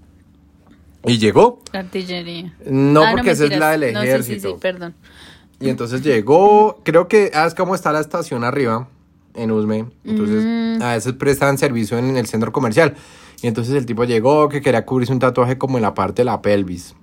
Y 1.04 1.18
llegó. 1.18 1.60
La 1.72 1.80
artillería. 1.80 2.54
No, 2.66 3.02
Ah, 3.02 3.12
porque 3.12 3.30
esa 3.30 3.44
es 3.46 3.58
la 3.58 3.76
del 3.76 3.94
No, 3.94 4.02
sí, 4.02 4.06
ejército. 4.08 4.48
sí, 4.48 4.54
sí, 4.54 4.60
perdón. 4.60 4.94
Y 5.58 5.70
entonces 5.70 6.02
llegó, 6.02 6.80
creo 6.84 7.08
que, 7.08 7.30
ah, 7.34 7.46
es 7.46 7.54
como 7.54 7.74
está 7.74 7.90
la 7.92 8.00
estación 8.00 8.44
arriba, 8.44 8.88
en 9.36 9.50
Usme. 9.50 9.86
Entonces, 10.04 10.44
Mm. 10.44 10.82
a 10.82 10.92
veces 10.94 11.12
prestan 11.14 11.58
servicio 11.58 11.98
en 11.98 12.16
el 12.16 12.26
centro 12.26 12.52
comercial. 12.52 12.94
Y 13.42 13.46
entonces 13.46 13.74
el 13.74 13.86
tipo 13.86 14.04
llegó 14.04 14.48
que 14.48 14.60
quería 14.62 14.84
cubrirse 14.86 15.12
un 15.12 15.18
tatuaje 15.18 15.58
como 15.58 15.78
en 15.78 15.82
la 15.82 15.94
parte 15.94 16.22
de 16.22 16.24
la 16.26 16.40
pelvis. 16.42 16.94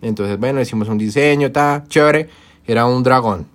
Entonces, 0.00 0.38
bueno, 0.38 0.60
hicimos 0.60 0.88
un 0.88 0.98
diseño, 0.98 1.50
ta, 1.52 1.84
chévere. 1.88 2.28
Era 2.66 2.86
un 2.86 3.02
dragón. 3.02 3.46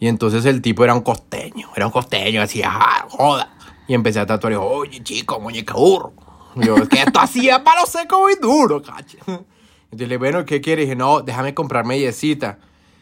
Y 0.00 0.06
entonces 0.08 0.44
el 0.46 0.62
tipo 0.62 0.84
era 0.84 0.94
un 0.94 1.00
costeño, 1.00 1.68
era 1.74 1.86
un 1.86 1.92
costeño, 1.92 2.40
decía, 2.40 2.70
"Ah, 2.72 3.06
joda. 3.08 3.50
Y 3.88 3.94
empecé 3.94 4.20
a 4.20 4.26
tatuar 4.26 4.52
y 4.52 4.56
dijo, 4.56 4.66
oye, 4.66 5.02
chico, 5.02 5.40
muñeca 5.40 5.74
burro. 5.74 6.12
Yo, 6.56 6.76
es 6.76 6.88
que 6.88 7.00
esto 7.02 7.18
hacía 7.20 7.64
palo 7.64 7.86
seco 7.86 8.20
muy 8.20 8.34
duro, 8.40 8.82
cacho. 8.82 9.18
Entonces 9.90 10.08
le 10.08 10.16
bueno, 10.18 10.44
¿qué 10.44 10.60
quieres? 10.60 10.82
Y 10.84 10.86
dije, 10.86 10.96
no, 10.96 11.20
déjame 11.22 11.54
comprar 11.54 11.84
mellecita. 11.86 12.58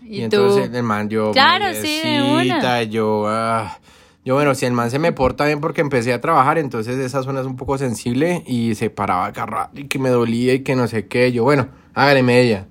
¿Y 0.09 0.21
Y, 0.21 0.23
entonces 0.25 0.71
el 0.73 0.83
man, 0.83 1.09
yo, 1.09 1.33
Claro, 1.33 1.67
sí, 1.81 2.01
de 2.03 2.23
una. 2.45 2.83
yo, 2.85 3.25
ah. 3.29 3.79
Yo, 4.25 4.35
bueno, 4.35 4.57
si 4.57 4.67
el 4.67 4.73
man 4.73 4.91
se 4.91 4.99
me 4.99 5.13
porta 5.13 5.45
bien 5.47 5.61
porque 5.61 5.81
empecé 5.81 6.13
a 6.13 6.21
trabajar, 6.21 6.59
entonces 6.59 6.97
esa 6.99 7.23
zona 7.23 7.41
es 7.41 7.47
un 7.47 7.55
poco 7.57 7.79
sensible 7.79 8.43
y 8.47 8.75
se 8.75 8.91
paraba 8.91 9.33
cada 9.33 9.47
rato 9.47 9.81
y 9.81 9.85
que 9.87 10.01
me 10.01 10.09
dolía 10.09 10.53
y 10.55 10.61
que 10.65 10.75
no 10.75 10.89
sé 10.89 11.07
qué. 11.07 11.31
Yo, 11.31 11.45
bueno, 11.45 11.69
hágale 11.95 12.25
media. 12.25 12.67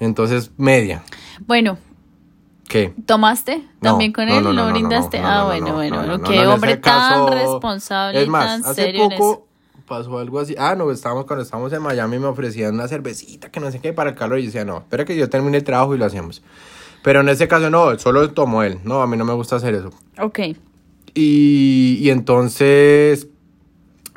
Entonces, 0.00 0.50
media. 0.58 1.02
Bueno, 1.46 1.78
¿Qué? 2.68 2.92
¿tomaste 3.06 3.58
No, 3.80 3.90
también 3.90 4.12
con 4.12 4.28
él? 4.28 4.42
no, 4.44 4.52
¿Lo 4.52 4.66
no, 4.66 4.70
brindaste? 4.72 5.18
ah, 5.18 5.38
no, 5.40 5.46
bueno, 5.46 5.66
no, 5.68 5.74
bueno, 5.74 6.02
no, 6.06 6.18
no, 6.18 6.24
qué 6.28 6.46
hombre 6.46 6.76
tan 6.76 7.26
responsable 7.28 8.20
Es 8.20 8.26
y 8.26 8.30
más, 8.30 8.46
tan 8.62 8.70
hace 8.70 8.82
serio 8.84 9.04
en 9.04 9.12
eso. 9.12 9.18
poco 9.22 9.46
pasó 9.92 10.18
algo 10.18 10.40
así. 10.40 10.54
Ah, 10.58 10.74
no, 10.74 10.90
estábamos 10.90 11.26
cuando 11.26 11.42
estábamos 11.42 11.72
en 11.72 11.82
Miami 11.82 12.18
me 12.18 12.26
ofrecían 12.26 12.74
una 12.74 12.88
cervecita 12.88 13.50
que 13.50 13.60
no 13.60 13.70
sé 13.70 13.78
qué 13.80 13.92
para 13.92 14.10
el 14.10 14.16
calor 14.16 14.38
y 14.38 14.42
yo 14.42 14.46
decía, 14.46 14.64
no, 14.64 14.78
espera 14.78 15.04
que 15.04 15.14
yo 15.16 15.28
termine 15.28 15.58
el 15.58 15.64
trabajo 15.64 15.94
y 15.94 15.98
lo 15.98 16.04
hacemos. 16.06 16.42
Pero 17.02 17.20
en 17.20 17.28
ese 17.28 17.46
caso 17.48 17.68
no, 17.68 17.98
solo 17.98 18.30
tomó 18.30 18.62
él. 18.62 18.78
No, 18.84 19.02
a 19.02 19.06
mí 19.06 19.16
no 19.16 19.24
me 19.24 19.34
gusta 19.34 19.56
hacer 19.56 19.74
eso. 19.74 19.90
Ok. 20.18 20.38
Y, 21.14 21.98
y 22.00 22.10
entonces 22.10 23.26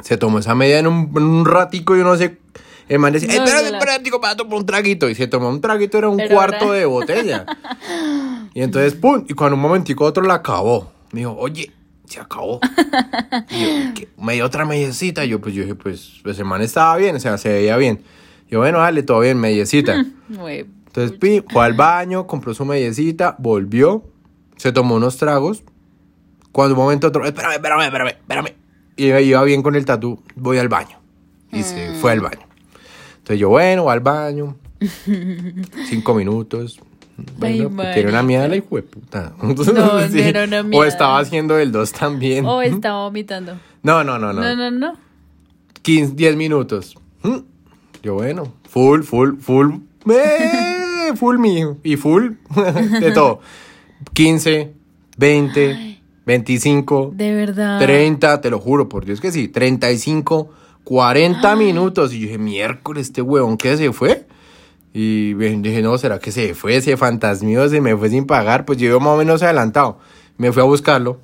se 0.01 0.17
tomó 0.17 0.39
esa 0.39 0.55
media 0.55 0.79
en 0.79 0.87
un, 0.87 1.11
en 1.15 1.23
un 1.23 1.45
ratico, 1.45 1.95
yo 1.95 2.03
no 2.03 2.15
sé. 2.15 2.37
El 2.87 2.99
man 2.99 3.11
decía, 3.13 3.27
espérate, 3.33 3.69
espérate, 3.75 4.11
para 4.21 4.35
tomar 4.35 4.59
un 4.59 4.65
traguito. 4.65 5.09
Y 5.09 5.15
se 5.15 5.27
tomó 5.27 5.49
un 5.49 5.59
traguito, 5.59 5.97
era 5.97 6.07
un 6.07 6.17
Pero 6.17 6.35
cuarto 6.35 6.65
ahora- 6.65 6.77
de 6.77 6.85
botella. 6.85 7.45
y 8.53 8.61
entonces, 8.61 8.93
pum, 8.93 9.25
y 9.27 9.33
cuando 9.33 9.55
un 9.55 9.61
momentico 9.61 10.05
otro 10.05 10.23
la 10.23 10.35
acabó. 10.35 10.91
Me 11.11 11.21
dijo, 11.21 11.35
oye, 11.37 11.71
se 12.07 12.19
acabó. 12.19 12.59
y 13.49 13.61
yo, 13.63 14.05
me 14.17 14.33
dio 14.33 14.45
otra 14.45 14.65
mediecita. 14.65 15.25
Y 15.25 15.29
yo, 15.29 15.41
pues, 15.41 15.53
yo 15.55 15.63
dije, 15.63 15.75
pues, 15.75 16.19
pues 16.23 16.37
el 16.39 16.45
man 16.45 16.61
estaba 16.61 16.95
bien, 16.97 17.15
o 17.15 17.19
sea, 17.19 17.37
se 17.37 17.49
veía 17.49 17.77
bien. 17.77 18.01
Yo, 18.49 18.59
bueno, 18.59 18.79
dale, 18.79 19.03
todo 19.03 19.19
bien, 19.21 19.39
mediecita. 19.39 20.05
Güey. 20.29 20.65
Entonces, 20.87 21.17
pi, 21.17 21.43
fue 21.51 21.65
al 21.65 21.73
baño, 21.73 22.25
compró 22.25 22.53
su 22.53 22.63
mediecita, 22.63 23.35
volvió, 23.37 24.03
se 24.55 24.71
tomó 24.71 24.95
unos 24.95 25.17
tragos. 25.17 25.63
Cuando 26.53 26.73
un 26.75 26.81
momento 26.81 27.07
otro, 27.07 27.25
espérame, 27.25 27.53
espérame, 27.55 27.81
espérame, 27.83 28.07
espérame. 28.09 28.47
Y 28.95 29.07
iba- 29.07 29.19
iba 29.19 29.43
bien 29.43 29.61
con 29.61 29.75
el 29.75 29.83
tatú, 29.83 30.23
voy 30.35 30.57
al 30.57 30.69
baño. 30.69 30.97
Y 31.51 31.63
se 31.63 31.91
fue 31.99 32.13
al 32.13 32.21
baño. 32.21 32.39
Entonces 33.17 33.39
yo, 33.39 33.49
bueno, 33.49 33.83
voy 33.83 33.93
al 33.93 33.99
baño. 33.99 34.55
Cinco 35.89 36.13
minutos. 36.15 36.79
Bueno, 37.37 37.81
Ay, 37.81 37.93
tiene 37.93 38.09
una 38.09 38.23
mierda 38.23 38.47
la 38.47 38.55
hijo 38.57 38.75
de 38.75 38.81
puta. 38.83 39.33
no 39.41 39.99
era 39.99 40.43
una 40.43 40.61
O 40.61 40.63
miada. 40.63 40.87
estaba 40.87 41.19
haciendo 41.19 41.57
el 41.57 41.71
dos 41.71 41.91
también. 41.93 42.45
O 42.45 42.61
estaba 42.61 43.03
vomitando. 43.03 43.57
No, 43.83 44.03
no, 44.03 44.19
no, 44.19 44.33
no. 44.33 44.41
No, 44.41 44.55
no, 44.55 44.71
no. 44.71 44.93
15, 45.81 46.15
10 46.15 46.35
minutos. 46.35 46.97
Mm. 47.23 47.37
Yo, 48.03 48.15
bueno, 48.15 48.53
full, 48.69 49.01
full, 49.03 49.37
full. 49.39 49.75
eh, 50.09 51.13
full 51.15 51.37
mío. 51.37 51.77
Y 51.83 51.95
full 51.95 52.31
de 52.99 53.11
todo. 53.11 53.39
15, 54.13 54.73
20, 55.17 55.99
25, 56.25 57.11
De 57.15 57.33
verdad. 57.33 57.79
30, 57.79 58.41
te 58.41 58.49
lo 58.49 58.59
juro, 58.59 58.89
por 58.89 59.05
Dios 59.05 59.21
que 59.21 59.31
sí. 59.31 59.47
35, 59.47 60.49
40 60.83 61.55
minutos. 61.55 62.13
Y 62.13 62.19
yo 62.19 62.25
dije, 62.25 62.37
miércoles, 62.37 63.07
este 63.07 63.21
huevón, 63.21 63.57
¿qué 63.57 63.77
se 63.77 63.93
fue? 63.93 64.27
Y 64.97 65.33
dije, 65.33 65.81
no, 65.81 65.97
¿será 65.97 66.19
que 66.19 66.31
se 66.31 66.53
fue? 66.55 66.79
Se 66.79 66.95
fantasmió, 66.95 67.67
se 67.67 67.81
me 67.81 67.97
fue 67.97 68.09
sin 68.09 68.25
pagar. 68.25 68.63
Pues 68.63 68.77
yo 68.79 68.87
iba 68.87 68.99
más 68.99 69.09
o 69.09 69.17
menos 69.17 69.43
adelantado. 69.43 69.99
Me 70.37 70.53
fui 70.53 70.61
a 70.61 70.65
buscarlo. 70.65 71.19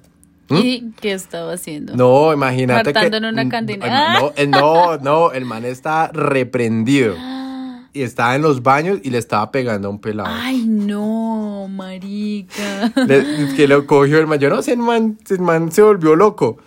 ¿Mm? 0.50 0.58
¿Y 0.58 0.92
qué 1.00 1.14
estaba 1.14 1.54
haciendo? 1.54 1.96
No, 1.96 2.34
imagínate 2.34 2.92
que... 2.92 3.06
en 3.06 3.24
una 3.24 3.46
Mm, 3.46 3.50
cantina. 3.50 4.20
No, 4.20 4.34
eh, 4.36 4.46
no, 4.48 4.98
no, 5.02 5.32
el 5.32 5.46
man 5.46 5.64
está 5.64 6.10
reprendido. 6.14 7.16
Y 7.94 8.04
estaba 8.04 8.38
en 8.38 8.42
los 8.42 8.64
baños 8.64 9.00
y 9.04 9.10
le 9.10 9.18
estaba 9.18 9.52
pegando 9.52 9.90
a 9.90 9.92
un 9.92 10.00
pelado. 10.00 10.30
Ay, 10.32 10.64
no, 10.66 11.68
marica. 11.70 12.90
Le- 13.06 13.54
que 13.56 13.68
lo 13.68 13.86
cogió 13.86 14.18
el 14.20 14.28
man. 14.28 14.40
Yo 14.40 14.50
no 14.50 14.62
sé, 14.62 14.72
el 14.74 14.78
man, 14.80 15.18
el 15.30 15.40
man 15.40 15.72
se 15.74 15.82
volvió 15.82 16.16
loco. 16.16 16.58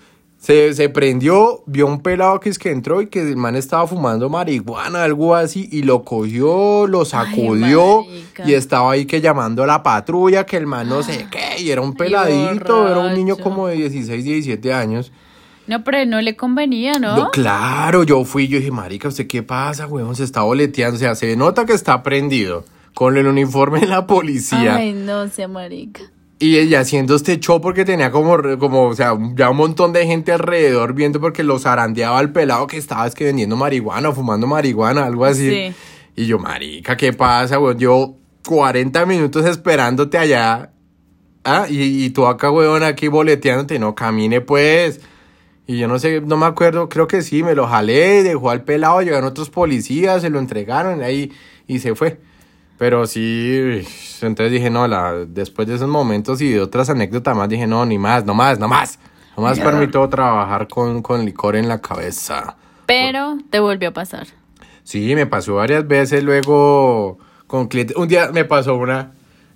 Se, 0.45 0.75
se 0.75 0.91
prendió, 0.91 1.63
vio 1.65 1.87
un 1.87 2.03
pelado 2.03 2.39
que 2.39 2.51
es 2.51 2.59
que 2.59 2.71
entró 2.71 3.01
y 3.01 3.07
que 3.07 3.23
el 3.23 3.35
man 3.35 3.57
estaba 3.57 3.87
fumando 3.87 4.29
marihuana, 4.29 5.03
algo 5.03 5.35
así, 5.35 5.71
y 5.73 5.85
lo 5.85 6.05
cogió, 6.05 6.87
lo 6.87 7.07
sacudió 7.07 8.05
y 8.45 8.53
estaba 8.53 8.93
ahí 8.93 9.07
que 9.07 9.23
llamando 9.23 9.63
a 9.63 9.67
la 9.67 9.83
patrulla, 9.83 10.45
que 10.45 10.59
el 10.59 10.67
man 10.67 10.87
no 10.87 11.03
sé 11.03 11.29
qué, 11.31 11.63
y 11.63 11.71
era 11.71 11.81
un 11.81 11.95
peladito, 11.95 12.87
era 12.87 12.99
un 12.99 13.15
niño 13.15 13.39
como 13.39 13.69
de 13.69 13.77
16, 13.77 14.23
17 14.23 14.75
años. 14.75 15.13
No, 15.67 15.83
pero 15.83 16.05
no 16.05 16.21
le 16.21 16.37
convenía, 16.37 16.93
¿no? 17.01 17.17
No, 17.17 17.31
claro, 17.31 18.03
yo 18.03 18.23
fui, 18.27 18.47
yo 18.47 18.59
dije, 18.59 18.71
marica, 18.71 19.09
¿usted 19.09 19.27
qué 19.27 19.43
pasa, 19.43 19.87
weón? 19.87 20.15
Se 20.15 20.25
está 20.25 20.43
boleteando, 20.43 20.97
o 20.97 20.99
sea, 20.99 21.15
se 21.15 21.35
nota 21.37 21.65
que 21.65 21.73
está 21.73 22.03
prendido 22.03 22.67
con 22.93 23.17
el 23.17 23.27
uniforme 23.27 23.81
de 23.81 23.87
la 23.87 24.07
policía. 24.07 24.77
Ay, 24.77 24.93
no 24.93 25.27
sea 25.29 25.49
marica. 25.49 26.03
Y 26.39 26.75
haciendo 26.75 27.15
este 27.15 27.39
show 27.39 27.61
porque 27.61 27.85
tenía 27.85 28.11
como, 28.11 28.37
como, 28.59 28.89
o 28.89 28.95
sea, 28.95 29.17
ya 29.35 29.51
un 29.51 29.57
montón 29.57 29.93
de 29.93 30.05
gente 30.05 30.33
alrededor 30.33 30.93
viendo 30.93 31.21
porque 31.21 31.45
lo 31.45 31.59
zarandeaba 31.59 32.19
al 32.19 32.33
pelado 32.33 32.67
que 32.67 32.77
estaba 32.77 33.07
es 33.07 33.15
que 33.15 33.25
vendiendo 33.25 33.57
marihuana 33.57 34.09
o 34.09 34.15
fumando 34.15 34.47
marihuana, 34.47 35.07
algo 35.07 35.25
así. 35.25 35.49
Sí. 35.49 35.75
Y 36.17 36.27
yo, 36.27 36.39
marica, 36.39 36.97
¿qué 36.97 37.13
pasa, 37.13 37.59
weón? 37.59 37.79
Yo 37.79 38.17
40 38.47 39.07
minutos 39.07 39.47
esperándote 39.47 40.19
allá. 40.19 40.73
Ah, 41.45 41.67
y, 41.69 42.05
y 42.05 42.11
tú 42.11 42.27
acá, 42.27 42.51
weón, 42.51 42.83
aquí 42.83 43.09
boleteándote. 43.09 43.79
No, 43.79 43.95
camine 43.95 44.41
pues. 44.41 45.01
Y 45.67 45.79
yo 45.79 45.89
no 45.89 45.99
sé, 45.99 46.21
no 46.21 46.37
me 46.37 46.47
acuerdo, 46.47 46.89
creo 46.89 47.07
que 47.07 47.23
sí, 47.23 47.43
me 47.43 47.55
lo 47.55 47.67
jalé, 47.67 48.23
dejó 48.23 48.51
al 48.51 48.65
pelado, 48.65 49.01
llegaron 49.01 49.29
otros 49.31 49.49
policías, 49.49 50.21
se 50.21 50.29
lo 50.29 50.39
entregaron 50.39 51.03
ahí 51.03 51.33
y 51.67 51.79
se 51.79 51.95
fue. 51.95 52.19
Pero 52.79 53.07
sí, 53.07 53.83
entonces 54.21 54.51
dije, 54.53 54.69
no, 54.71 54.89
la, 54.89 55.13
después 55.27 55.69
de 55.69 55.77
esos 55.77 55.89
momentos 55.89 56.41
y 56.41 56.51
de 56.51 56.61
otras 56.61 56.91
anécdotas 56.91 57.37
más, 57.37 57.49
dije, 57.49 57.67
no, 57.67 57.87
ni 57.87 57.99
más, 57.99 58.25
no 58.25 58.35
más, 58.35 58.59
no 58.59 58.69
más. 58.69 58.99
No 59.37 59.43
más 59.43 59.59
permito 59.59 60.09
trabajar 60.09 60.69
con, 60.69 61.03
con 61.03 61.25
licor 61.25 61.57
en 61.57 61.69
la 61.69 61.81
cabeza. 61.81 62.57
Pero 62.87 63.39
te 63.51 63.59
volvió 63.61 63.89
a 63.89 63.93
pasar. 63.93 64.27
Sí, 64.85 65.15
me 65.15 65.27
pasó 65.27 65.55
varias 65.57 65.87
veces 65.89 66.23
luego 66.23 67.19
con 67.47 67.69
clientes. 67.69 67.97
Un 67.97 68.07
día 68.09 68.31
me 68.33 68.45
pasó 68.45 68.75
una 68.77 69.13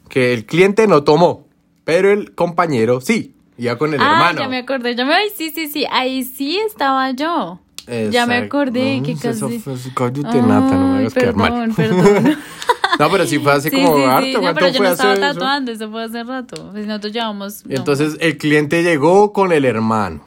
que 0.09 0.33
el 0.33 0.47
cliente 0.47 0.87
no 0.89 1.05
tomó, 1.05 1.47
pero 1.85 2.11
el 2.11 2.35
compañero 2.35 3.01
sí, 3.01 3.35
ya 3.57 3.77
con 3.77 3.95
el 3.95 4.01
ah, 4.01 4.11
hermano. 4.11 4.41
ya 4.41 4.49
me 4.49 4.59
acordé. 4.59 4.95
Ya 4.97 5.05
me 5.05 5.15
ay, 5.15 5.29
sí, 5.35 5.51
sí, 5.51 5.69
sí. 5.69 5.85
Ahí 5.93 6.25
sí 6.25 6.59
estaba 6.59 7.11
yo. 7.13 7.61
Ya 7.87 8.27
me 8.27 8.39
Exacto. 8.39 8.45
acordé 8.45 8.97
No, 8.99 9.03
que 9.07 9.13
eso 9.13 9.49
casi. 9.49 9.91
cállate, 9.95 10.43
Nata, 10.43 10.75
no 10.77 10.89
me 10.93 10.99
hagas 10.99 11.15
quedar 11.15 11.35
mal. 11.37 11.73
perdón, 11.75 11.75
perdón. 11.75 12.37
No, 12.99 13.11
pero 13.11 13.27
sí 13.27 13.39
fue 13.39 13.53
hace 13.53 13.71
Sí, 13.71 13.77
como 13.77 13.97
sí, 13.97 14.05
harto. 14.05 14.27
sí. 14.27 14.33
No, 14.35 14.41
¿cuánto 14.41 14.61
pero 14.61 14.73
yo 14.73 14.77
fue 14.79 14.87
no 14.87 14.93
estaba 14.93 15.13
eso? 15.13 15.21
tatuando, 15.21 15.73
eso 15.73 15.91
fue 15.91 16.05
hace 16.05 16.25
rato. 16.25 16.69
Pues 16.73 16.87
nosotros 16.87 17.13
llevamos. 17.13 17.63
Y 17.65 17.69
no. 17.71 17.77
entonces 17.77 18.17
el 18.21 18.39
cliente 18.39 18.83
llegó 18.83 19.33
con 19.33 19.53
el 19.53 19.65
hermano. 19.65 20.23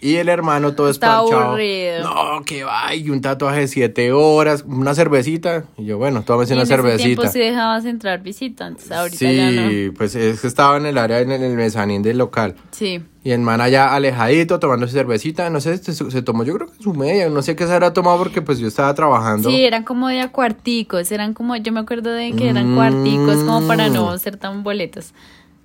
Y 0.00 0.14
el 0.16 0.28
hermano 0.28 0.74
todo 0.74 0.88
Está 0.90 1.18
esparchado. 1.18 1.40
aburrido. 1.48 2.04
No, 2.04 2.44
que 2.44 2.62
va, 2.62 2.94
y 2.94 3.10
un 3.10 3.20
tatuaje 3.20 3.60
de 3.60 3.68
siete 3.68 4.12
horas, 4.12 4.64
una 4.66 4.94
cervecita. 4.94 5.64
Y 5.76 5.86
yo, 5.86 5.98
bueno, 5.98 6.22
tómese 6.22 6.52
en 6.52 6.58
una 6.58 6.62
ese 6.64 6.74
cervecita. 6.76 7.04
tiempo 7.04 7.26
sí 7.26 7.38
dejabas 7.40 7.84
entrar 7.84 8.22
visitantes. 8.22 8.92
Ahorita 8.92 9.32
ya 9.32 9.50
no. 9.50 9.68
Sí, 9.68 9.90
pues 9.96 10.14
es 10.14 10.40
que 10.40 10.46
estaba 10.46 10.76
en 10.76 10.86
el 10.86 10.98
área, 10.98 11.18
en 11.20 11.32
el 11.32 11.54
mezanín 11.56 12.02
del 12.02 12.18
local. 12.18 12.54
Sí. 12.70 13.02
Y 13.24 13.32
el 13.32 13.40
man 13.40 13.60
allá 13.60 13.92
alejadito, 13.92 14.60
tomando 14.60 14.86
su 14.86 14.92
cervecita, 14.94 15.50
no 15.50 15.60
sé, 15.60 15.76
se, 15.78 15.92
se 15.92 16.22
tomó 16.22 16.44
yo 16.44 16.54
creo 16.54 16.68
que 16.70 16.80
su 16.82 16.94
media, 16.94 17.28
no 17.28 17.42
sé 17.42 17.56
qué 17.56 17.66
se 17.66 17.72
habrá 17.74 17.92
tomado 17.92 18.18
porque 18.18 18.40
pues 18.40 18.58
yo 18.60 18.68
estaba 18.68 18.94
trabajando. 18.94 19.50
Sí, 19.50 19.64
eran 19.64 19.82
como 19.82 20.06
de 20.08 20.26
cuarticos, 20.30 21.10
eran 21.10 21.34
como, 21.34 21.56
yo 21.56 21.72
me 21.72 21.80
acuerdo 21.80 22.12
de 22.12 22.32
que 22.32 22.48
eran 22.48 22.76
cuarticos 22.76 23.38
como 23.44 23.66
para 23.66 23.88
no 23.88 24.16
ser 24.18 24.36
tan 24.36 24.62
boletos. 24.62 25.12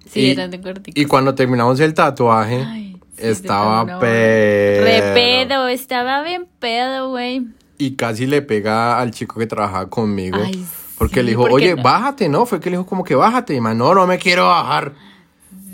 Sí, 0.10 0.22
Y- 0.22 0.32
eran 0.32 0.50
de 0.52 0.60
cuarticos. 0.60 1.02
Y 1.02 1.06
cuando 1.06 1.36
terminamos 1.36 1.80
el 1.80 1.94
tatuaje, 1.94 2.64
Ay, 2.68 2.93
sí, 3.18 3.28
estaba 3.28 4.00
pedo. 4.00 4.84
Re 4.86 5.02
pedo, 5.14 5.68
estaba 5.68 6.24
bien 6.24 6.48
pedo, 6.60 7.10
güey. 7.10 7.48
Y 7.78 7.96
casi 7.96 8.26
le 8.28 8.42
pega 8.42 9.00
al 9.00 9.12
chico 9.12 9.40
que 9.40 9.48
trabajaba 9.48 9.90
conmigo. 9.90 10.38
Ay, 10.44 10.66
porque 10.98 11.20
sí, 11.20 11.24
le 11.26 11.30
dijo, 11.32 11.42
porque 11.42 11.54
oye, 11.56 11.76
no- 11.76 11.84
bájate, 11.84 12.30
¿no? 12.30 12.46
Fue 12.46 12.60
que 12.60 12.70
le 12.70 12.78
dijo 12.78 12.86
como 12.86 13.04
que 13.04 13.16
bájate. 13.16 13.56
Y 13.56 13.62
man, 13.62 13.78
no, 13.78 13.94
no 13.94 14.06
me 14.08 14.18
quiero 14.18 14.48
bajar. 14.48 14.94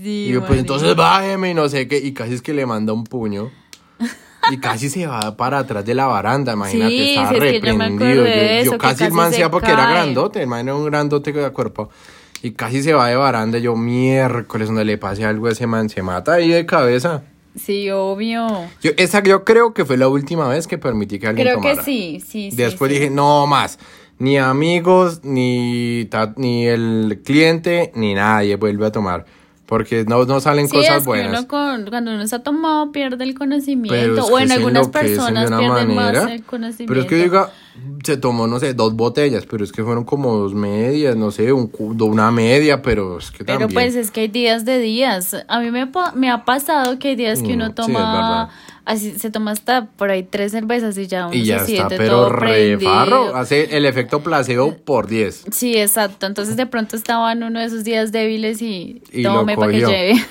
Sí, 0.02 0.28
y 0.30 0.32
yo, 0.32 0.45
pues 0.45 0.60
entonces 0.60 0.95
bájeme 0.95 1.52
y 1.52 1.54
no 1.54 1.67
sé 1.69 1.88
qué. 1.88 1.97
Y 1.97 2.13
casi 2.13 2.34
es 2.36 2.41
que 2.41 2.54
le 2.54 2.65
manda 2.65 2.93
un 2.93 3.04
puño. 3.04 3.52
Y 4.52 4.58
casi 4.58 4.89
se 4.89 5.06
va 5.06 5.36
para 5.38 5.60
atrás 5.60 5.86
de 5.86 5.93
la 5.93 6.08
baranda, 6.08 6.54
imagínate, 6.54 6.89
Sí, 6.91 7.10
estaba 7.12 7.30
sí, 7.30 7.36
es 7.36 7.41
que 7.41 7.67
yo 7.67 7.75
me 7.75 7.89
reprendido. 7.89 8.25
yo, 8.71 8.78
casi 8.80 9.04
el 9.04 9.12
man 9.12 9.32
se 9.34 9.47
porque 9.49 9.71
era 9.71 9.91
grandote, 9.91 10.41
el 10.41 10.47
man 10.47 10.67
era 10.67 10.75
un 10.75 10.86
grandote 10.86 11.32
de 11.34 11.52
cuerpo. 11.52 11.89
Y 12.41 12.52
casi 12.52 12.82
se 12.84 12.93
va 12.93 13.08
de 13.08 13.15
baranda. 13.15 13.58
Yo, 13.60 13.75
miércoles, 13.75 14.67
donde 14.67 14.86
le 14.86 14.97
pase 14.97 15.25
algo 15.25 15.47
a 15.47 15.52
ese 15.52 15.67
man, 15.67 15.89
se 15.89 16.02
mata 16.02 16.34
ahí 16.34 16.49
de 16.49 16.65
cabeza. 16.65 17.23
Sí, 17.56 17.89
obvio. 17.89 18.47
Yo, 18.82 18.91
esa 18.97 19.21
yo 19.23 19.43
creo 19.43 19.73
que 19.73 19.84
fue 19.84 19.97
la 19.97 20.08
última 20.08 20.47
vez 20.47 20.65
que 20.67 20.78
permití 20.78 21.19
que 21.19 21.28
alguien 21.28 21.45
Creo 21.47 21.60
que 21.62 21.69
tomara. 21.69 21.84
sí, 21.84 22.21
sí, 22.25 22.52
sí. 22.52 22.56
Después 22.56 22.91
sí. 22.91 22.97
dije, 22.99 23.10
no 23.10 23.45
más. 23.47 23.80
Ni 24.19 24.38
amigos, 24.38 25.21
ni, 25.23 26.06
ta- 26.10 26.34
ni 26.38 26.65
el 26.67 27.21
cliente, 27.25 27.91
ni 27.95 28.13
nadie 28.13 28.56
vuelve 28.56 28.86
a 28.86 28.91
tomar. 28.91 29.25
Porque 29.65 30.04
no, 30.06 30.25
no 30.25 30.39
salen 30.39 30.67
Sí, 30.67 30.78
cosas 30.78 30.97
es 30.97 31.04
que 31.04 31.08
buenas. 31.08 31.30
uno 31.39 31.47
con- 31.47 31.86
cuando 31.89 32.12
uno 32.12 32.23
está 32.23 32.41
tomado 32.41 32.91
pierde 32.91 33.23
el 33.23 33.38
conocimiento. 33.38 34.25
o 34.25 34.38
que 34.38 34.43
en 34.43 34.52
algunas 34.52 34.88
personas 34.88 35.49
pierden 35.49 35.95
manera. 35.95 36.23
más 36.23 36.32
el 36.32 36.43
conocimiento. 36.43 36.91
Pero 36.93 37.02
es 37.02 37.08
que 37.08 37.15
diga, 37.15 37.52
se 38.03 38.17
tomó, 38.17 38.47
no 38.47 38.59
sé, 38.59 38.73
dos 38.73 38.95
botellas, 38.95 39.45
pero 39.49 39.63
es 39.63 39.71
que 39.71 39.83
fueron 39.83 40.03
como 40.03 40.35
dos 40.35 40.53
medias, 40.53 41.15
no 41.15 41.31
sé, 41.31 41.51
un, 41.53 41.67
cu- 41.67 41.95
una 42.05 42.31
media, 42.31 42.81
pero 42.81 43.17
es 43.19 43.31
que 43.31 43.43
Pero 43.43 43.59
también. 43.59 43.73
pues 43.73 43.95
es 43.95 44.11
que 44.11 44.21
hay 44.21 44.27
días 44.27 44.65
de 44.65 44.79
días. 44.79 45.35
A 45.47 45.59
mí 45.59 45.69
me, 45.71 45.89
me 46.15 46.29
ha 46.29 46.45
pasado 46.45 46.97
que 46.99 47.09
hay 47.09 47.15
días 47.15 47.41
que 47.41 47.49
Mm, 47.53 47.55
uno 47.55 47.65
sí, 47.65 47.69
es 47.71 47.75
toma, 47.75 48.13
verdad. 48.13 48.49
así 48.85 49.11
se 49.19 49.29
toma 49.31 49.51
hasta 49.51 49.85
por 49.87 50.09
ahí 50.11 50.23
tres 50.23 50.51
cervezas 50.51 50.97
y 50.97 51.07
ya 51.07 51.27
uno 51.27 51.35
y 51.35 51.43
ya 51.43 51.59
se 51.59 51.73
está, 51.73 51.87
siente 51.89 51.97
pero 51.97 52.15
todo 52.17 52.29
re 52.29 52.77
farro, 52.79 53.35
hace 53.35 53.75
el 53.77 53.85
efecto 53.85 54.21
placebo 54.21 54.75
por 54.77 55.07
10. 55.07 55.45
Sí, 55.51 55.77
exacto. 55.77 56.25
Entonces 56.25 56.55
de 56.55 56.65
pronto 56.65 56.95
estaba 56.95 57.31
en 57.33 57.43
uno 57.43 57.59
de 57.59 57.65
esos 57.65 57.83
días 57.83 58.11
débiles 58.11 58.61
y, 58.61 59.01
Y 59.11 59.23
lo 59.23 59.33
tome 59.39 59.55
para 59.57 59.71
que 59.71 59.79
lleve. 59.79 60.13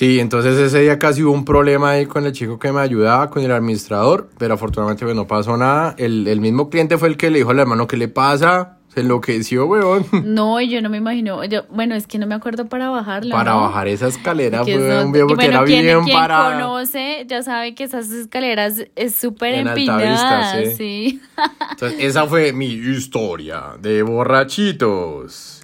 Sí, 0.00 0.18
entonces 0.18 0.56
ese 0.58 0.80
día 0.80 0.98
casi 0.98 1.22
hubo 1.22 1.32
un 1.32 1.44
problema 1.44 1.90
ahí 1.90 2.06
con 2.06 2.24
el 2.24 2.32
chico 2.32 2.58
que 2.58 2.72
me 2.72 2.80
ayudaba, 2.80 3.28
con 3.28 3.44
el 3.44 3.52
administrador, 3.52 4.30
pero 4.38 4.54
afortunadamente 4.54 5.04
pues, 5.04 5.14
no 5.14 5.26
pasó 5.26 5.58
nada. 5.58 5.94
El, 5.98 6.26
el 6.26 6.40
mismo 6.40 6.70
cliente 6.70 6.96
fue 6.96 7.08
el 7.08 7.18
que 7.18 7.28
le 7.28 7.36
dijo 7.40 7.50
al 7.50 7.58
hermano, 7.58 7.86
¿qué 7.86 7.98
le 7.98 8.08
pasa? 8.08 8.78
Se 8.94 9.00
enloqueció, 9.00 9.66
weón. 9.66 10.06
No, 10.24 10.58
yo 10.62 10.80
no 10.80 10.88
me 10.88 10.96
imagino. 10.96 11.44
Yo, 11.44 11.64
bueno, 11.68 11.94
es 11.94 12.06
que 12.06 12.18
no 12.18 12.26
me 12.26 12.34
acuerdo 12.34 12.64
para 12.64 12.88
bajarla. 12.88 13.34
Para 13.34 13.52
¿no? 13.52 13.60
bajar 13.60 13.88
esa 13.88 14.06
escalera 14.08 14.64
Que 14.64 14.78
fue 14.78 14.88
eso- 14.96 15.04
un 15.06 15.12
video 15.12 15.26
y 15.26 15.28
porque 15.28 15.44
bueno, 15.48 15.58
era 15.58 15.66
quien, 15.66 15.82
bien 15.82 16.02
quien 16.04 16.16
para... 16.16 16.52
conoce 16.54 17.26
ya 17.28 17.42
sabe 17.42 17.74
que 17.74 17.84
esas 17.84 18.10
escaleras 18.10 18.82
es 18.96 19.14
súper 19.14 19.52
empinadas, 19.52 20.56
vista, 20.60 20.76
sí. 20.78 21.20
Entonces, 21.72 21.98
esa 22.00 22.26
fue 22.26 22.54
mi 22.54 22.68
historia 22.68 23.74
de 23.78 24.02
borrachitos. 24.02 25.59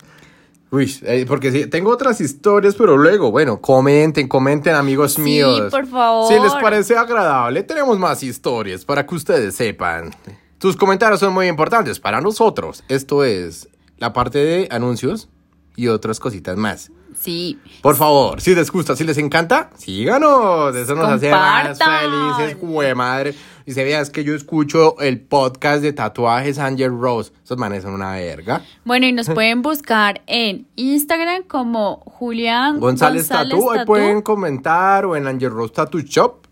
Uy, 0.70 0.92
eh, 1.02 1.24
porque 1.28 1.52
sí, 1.52 1.66
tengo 1.66 1.90
otras 1.90 2.20
historias, 2.20 2.74
pero 2.74 2.96
luego, 2.96 3.30
bueno, 3.30 3.60
comenten, 3.60 4.26
comenten, 4.26 4.74
amigos 4.74 5.14
Sí, 5.14 5.20
míos. 5.22 5.70
por 5.70 5.86
favor. 5.86 6.32
Si 6.32 6.40
les 6.40 6.52
parece 6.54 6.96
agradable, 6.96 7.62
tenemos 7.62 7.98
más 7.98 8.22
historias 8.22 8.84
para 8.84 9.06
que 9.06 9.14
ustedes 9.14 9.54
sepan. 9.54 10.12
Sus 10.60 10.76
comentarios 10.76 11.20
son 11.20 11.32
muy 11.32 11.46
importantes 11.46 12.00
para 12.00 12.20
nosotros. 12.20 12.82
Esto 12.88 13.22
es 13.22 13.68
la 13.98 14.12
parte 14.12 14.38
de 14.38 14.68
anuncios 14.70 15.28
y 15.76 15.88
otras 15.88 16.18
cositas 16.18 16.56
más. 16.56 16.90
Sí. 17.18 17.58
Por 17.82 17.96
favor, 17.96 18.40
si 18.40 18.54
les 18.54 18.70
gusta, 18.70 18.94
si 18.94 19.04
les 19.04 19.18
encanta, 19.18 19.70
síganos. 19.76 20.74
Eso 20.74 20.94
nos 20.94 21.08
hace 21.08 21.30
más 21.30 21.78
felices, 21.78 22.56
jue 22.60 22.94
madre. 22.94 23.34
Y 23.64 23.72
se 23.72 23.82
veas 23.84 24.10
que 24.10 24.22
yo 24.22 24.34
escucho 24.34 24.98
el 25.00 25.20
podcast 25.20 25.82
de 25.82 25.92
tatuajes 25.92 26.58
Angel 26.58 26.90
Rose. 26.90 27.32
Esos 27.42 27.58
manes 27.58 27.82
son 27.82 27.94
una 27.94 28.12
verga. 28.12 28.62
Bueno, 28.84 29.06
y 29.06 29.12
nos 29.12 29.28
pueden 29.34 29.62
buscar 29.62 30.22
en 30.26 30.66
Instagram 30.76 31.42
como 31.44 31.96
Julián 32.06 32.78
González, 32.78 33.28
Tatu, 33.28 33.70
ahí 33.72 33.84
pueden 33.84 34.22
comentar 34.22 35.04
o 35.06 35.16
en 35.16 35.26
Angel 35.26 35.50
Rose 35.50 35.74
Tattoo 35.74 36.00
Shop. 36.00 36.46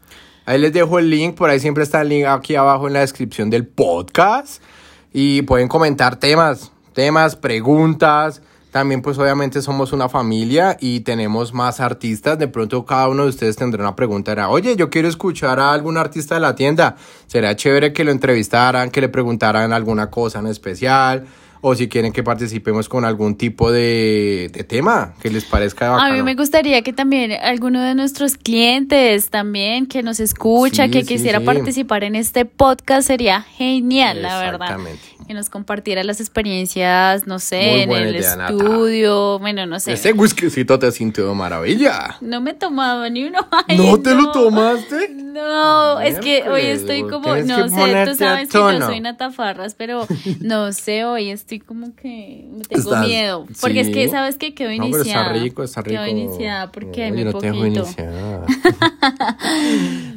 Ahí 0.46 0.58
les 0.58 0.72
dejo 0.72 0.98
el 0.98 1.08
link, 1.08 1.36
por 1.36 1.48
ahí 1.48 1.60
siempre 1.60 1.84
está 1.84 2.02
el 2.02 2.08
link 2.08 2.26
aquí 2.26 2.54
abajo 2.54 2.86
en 2.86 2.94
la 2.94 3.00
descripción 3.00 3.48
del 3.48 3.66
podcast. 3.66 4.62
Y 5.12 5.42
pueden 5.42 5.68
comentar 5.68 6.16
temas, 6.16 6.72
temas, 6.92 7.36
preguntas. 7.36 8.42
También 8.74 9.02
pues 9.02 9.16
obviamente 9.18 9.62
somos 9.62 9.92
una 9.92 10.08
familia 10.08 10.76
y 10.80 10.98
tenemos 11.02 11.54
más 11.54 11.78
artistas. 11.78 12.40
De 12.40 12.48
pronto 12.48 12.84
cada 12.84 13.06
uno 13.08 13.22
de 13.22 13.28
ustedes 13.28 13.54
tendrá 13.54 13.80
una 13.80 13.94
pregunta. 13.94 14.32
Era, 14.32 14.48
oye, 14.48 14.74
yo 14.74 14.90
quiero 14.90 15.06
escuchar 15.06 15.60
a 15.60 15.72
algún 15.72 15.96
artista 15.96 16.34
de 16.34 16.40
la 16.40 16.56
tienda. 16.56 16.96
Será 17.28 17.54
chévere 17.54 17.92
que 17.92 18.02
lo 18.02 18.10
entrevistaran, 18.10 18.90
que 18.90 19.00
le 19.00 19.08
preguntaran 19.08 19.72
alguna 19.72 20.10
cosa 20.10 20.40
en 20.40 20.48
especial. 20.48 21.24
O 21.66 21.74
si 21.74 21.88
quieren 21.88 22.12
que 22.12 22.22
participemos 22.22 22.90
con 22.90 23.06
algún 23.06 23.36
tipo 23.36 23.72
de, 23.72 24.50
de 24.52 24.64
tema 24.64 25.14
que 25.22 25.30
les 25.30 25.46
parezca 25.46 25.96
A 25.96 26.10
mí 26.12 26.22
me 26.22 26.34
gustaría 26.34 26.82
que 26.82 26.92
también 26.92 27.32
alguno 27.32 27.80
de 27.82 27.94
nuestros 27.94 28.36
clientes 28.36 29.30
también 29.30 29.86
que 29.86 30.02
nos 30.02 30.20
escucha, 30.20 30.84
Sí, 30.84 30.90
que 30.90 31.00
sí, 31.00 31.06
quisiera 31.14 31.38
sí. 31.38 31.46
participar 31.46 32.04
en 32.04 32.16
este 32.16 32.44
podcast 32.44 33.06
sería 33.06 33.40
genial, 33.40 34.20
la 34.20 34.38
verdad. 34.40 34.72
Exactamente. 34.72 35.00
Que 35.26 35.32
nos 35.32 35.48
compartiera 35.48 36.04
las 36.04 36.20
experiencias, 36.20 37.26
no 37.26 37.38
sé, 37.38 37.82
en 37.84 37.92
el 37.92 38.14
idea, 38.14 38.36
Nata. 38.36 38.52
estudio, 38.52 39.38
bueno, 39.38 39.64
no 39.64 39.80
sé. 39.80 39.94
Ese 39.94 40.12
whiskycito 40.12 40.78
te 40.78 40.92
sintió 40.92 41.34
maravilla. 41.34 42.18
No 42.20 42.42
me 42.42 42.50
he 42.50 42.54
tomado 42.54 43.08
ni 43.08 43.24
uno. 43.24 43.38
Ay, 43.68 43.78
¿No 43.78 43.98
te 44.02 44.10
lo 44.14 44.24
no. 44.24 44.32
tomaste? 44.32 45.08
No, 45.08 45.98
es 46.00 46.18
que 46.20 46.42
hoy 46.48 46.62
estoy 46.66 47.02
como, 47.08 47.34
no 47.36 47.68
sé, 47.70 48.04
tú 48.06 48.14
sabes 48.16 48.50
que 48.50 48.58
yo 48.58 48.80
soy 48.82 49.00
natafarras, 49.00 49.74
pero 49.74 50.06
no 50.40 50.72
sé, 50.72 51.06
hoy 51.06 51.30
estoy 51.30 51.53
como 51.60 51.94
que 51.94 52.46
me 52.50 52.64
tengo 52.64 52.96
miedo. 52.98 53.46
Porque 53.60 53.80
es 53.80 53.88
que. 53.90 54.08
¿sabes 54.08 54.36
que 54.36 54.54
Quedo 54.54 54.70
No, 54.70 54.76
pero 54.90 55.02
está 55.02 55.10
iniciada. 55.10 55.32
rico, 55.32 55.62
está 55.62 55.82
rico. 55.82 55.96
Quedo 56.02 56.06
iniciada 56.06 56.72
porque 56.72 57.04
hay 57.04 57.10
No, 57.10 57.16
muy 57.16 57.24
yo 57.24 57.32
no 57.32 57.38
te 57.38 57.46
dejo 57.46 57.58
poquito. 57.58 57.80
iniciar. 57.80 58.44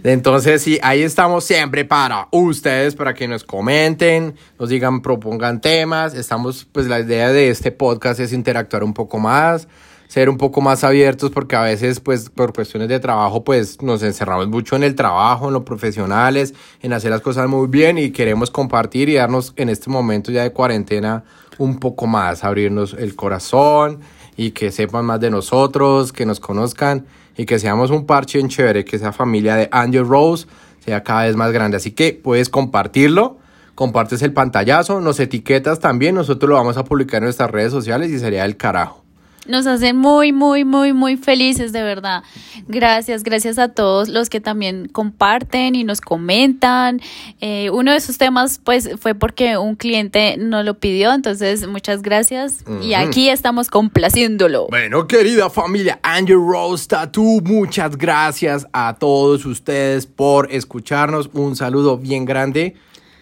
Entonces, 0.03 0.61
sí, 0.61 0.79
ahí 0.83 1.01
estamos 1.01 1.43
siempre 1.43 1.85
para 1.85 2.27
ustedes, 2.31 2.95
para 2.95 3.13
que 3.13 3.27
nos 3.27 3.43
comenten, 3.43 4.35
nos 4.59 4.69
digan, 4.69 5.01
propongan 5.01 5.59
temas. 5.61 6.13
Estamos, 6.13 6.65
pues 6.71 6.87
la 6.87 6.99
idea 6.99 7.31
de 7.31 7.49
este 7.49 7.71
podcast 7.71 8.19
es 8.19 8.33
interactuar 8.33 8.83
un 8.83 8.93
poco 8.93 9.19
más, 9.19 9.67
ser 10.07 10.29
un 10.29 10.37
poco 10.37 10.61
más 10.61 10.83
abiertos, 10.83 11.31
porque 11.31 11.55
a 11.55 11.61
veces, 11.61 11.99
pues, 11.99 12.29
por 12.29 12.53
cuestiones 12.53 12.87
de 12.87 12.99
trabajo, 12.99 13.43
pues, 13.43 13.81
nos 13.81 14.01
encerramos 14.03 14.47
mucho 14.47 14.75
en 14.75 14.83
el 14.83 14.95
trabajo, 14.95 15.47
en 15.47 15.53
lo 15.53 15.65
profesionales, 15.65 16.53
en 16.81 16.93
hacer 16.93 17.11
las 17.11 17.21
cosas 17.21 17.47
muy 17.49 17.67
bien 17.67 17.97
y 17.97 18.11
queremos 18.11 18.49
compartir 18.49 19.09
y 19.09 19.15
darnos 19.15 19.53
en 19.57 19.69
este 19.69 19.89
momento 19.89 20.31
ya 20.31 20.43
de 20.43 20.51
cuarentena 20.51 21.23
un 21.57 21.79
poco 21.79 22.07
más, 22.07 22.43
abrirnos 22.43 22.93
el 22.93 23.15
corazón 23.15 23.99
y 24.37 24.51
que 24.51 24.71
sepan 24.71 25.05
más 25.05 25.19
de 25.19 25.29
nosotros, 25.29 26.13
que 26.13 26.25
nos 26.25 26.39
conozcan 26.39 27.05
y 27.35 27.45
que 27.45 27.59
seamos 27.59 27.91
un 27.91 28.05
parche 28.05 28.39
en 28.39 28.47
chévere, 28.47 28.85
que 28.85 28.95
esa 28.95 29.11
familia 29.11 29.55
de 29.55 29.67
Angel 29.71 30.07
Rose 30.07 30.47
sea 30.79 31.03
cada 31.03 31.25
vez 31.25 31.35
más 31.35 31.51
grande. 31.51 31.77
Así 31.77 31.91
que 31.91 32.13
puedes 32.13 32.49
compartirlo, 32.49 33.39
compartes 33.75 34.21
el 34.21 34.33
pantallazo, 34.33 35.01
nos 35.01 35.19
etiquetas 35.19 35.79
también, 35.79 36.15
nosotros 36.15 36.49
lo 36.49 36.55
vamos 36.55 36.77
a 36.77 36.83
publicar 36.83 37.17
en 37.17 37.25
nuestras 37.25 37.51
redes 37.51 37.71
sociales 37.71 38.09
y 38.11 38.19
sería 38.19 38.45
el 38.45 38.55
carajo. 38.55 39.06
Nos 39.47 39.67
hacen 39.67 39.97
muy, 39.97 40.31
muy, 40.31 40.65
muy, 40.65 40.93
muy 40.93 41.17
felices, 41.17 41.71
de 41.71 41.83
verdad. 41.83 42.23
Gracias, 42.67 43.23
gracias 43.23 43.57
a 43.57 43.69
todos 43.69 44.09
los 44.09 44.29
que 44.29 44.41
también 44.41 44.87
comparten 44.87 45.75
y 45.75 45.83
nos 45.83 46.01
comentan. 46.01 47.01
Eh, 47.39 47.69
uno 47.71 47.91
de 47.91 47.97
esos 47.97 48.17
temas, 48.17 48.59
pues, 48.63 48.89
fue 48.99 49.15
porque 49.15 49.57
un 49.57 49.75
cliente 49.75 50.35
nos 50.37 50.65
lo 50.65 50.79
pidió, 50.79 51.13
entonces 51.13 51.67
muchas 51.67 52.01
gracias. 52.01 52.63
Y 52.81 52.93
aquí 52.93 53.29
estamos 53.29 53.69
complaciéndolo. 53.69 54.67
Bueno, 54.69 55.07
querida 55.07 55.49
familia 55.49 55.99
Angel 56.03 56.37
Rose 56.37 56.87
Tattoo, 56.87 57.41
muchas 57.41 57.97
gracias 57.97 58.67
a 58.73 58.95
todos 58.99 59.45
ustedes 59.45 60.05
por 60.05 60.51
escucharnos. 60.51 61.29
Un 61.33 61.55
saludo 61.55 61.97
bien 61.97 62.25
grande 62.25 62.75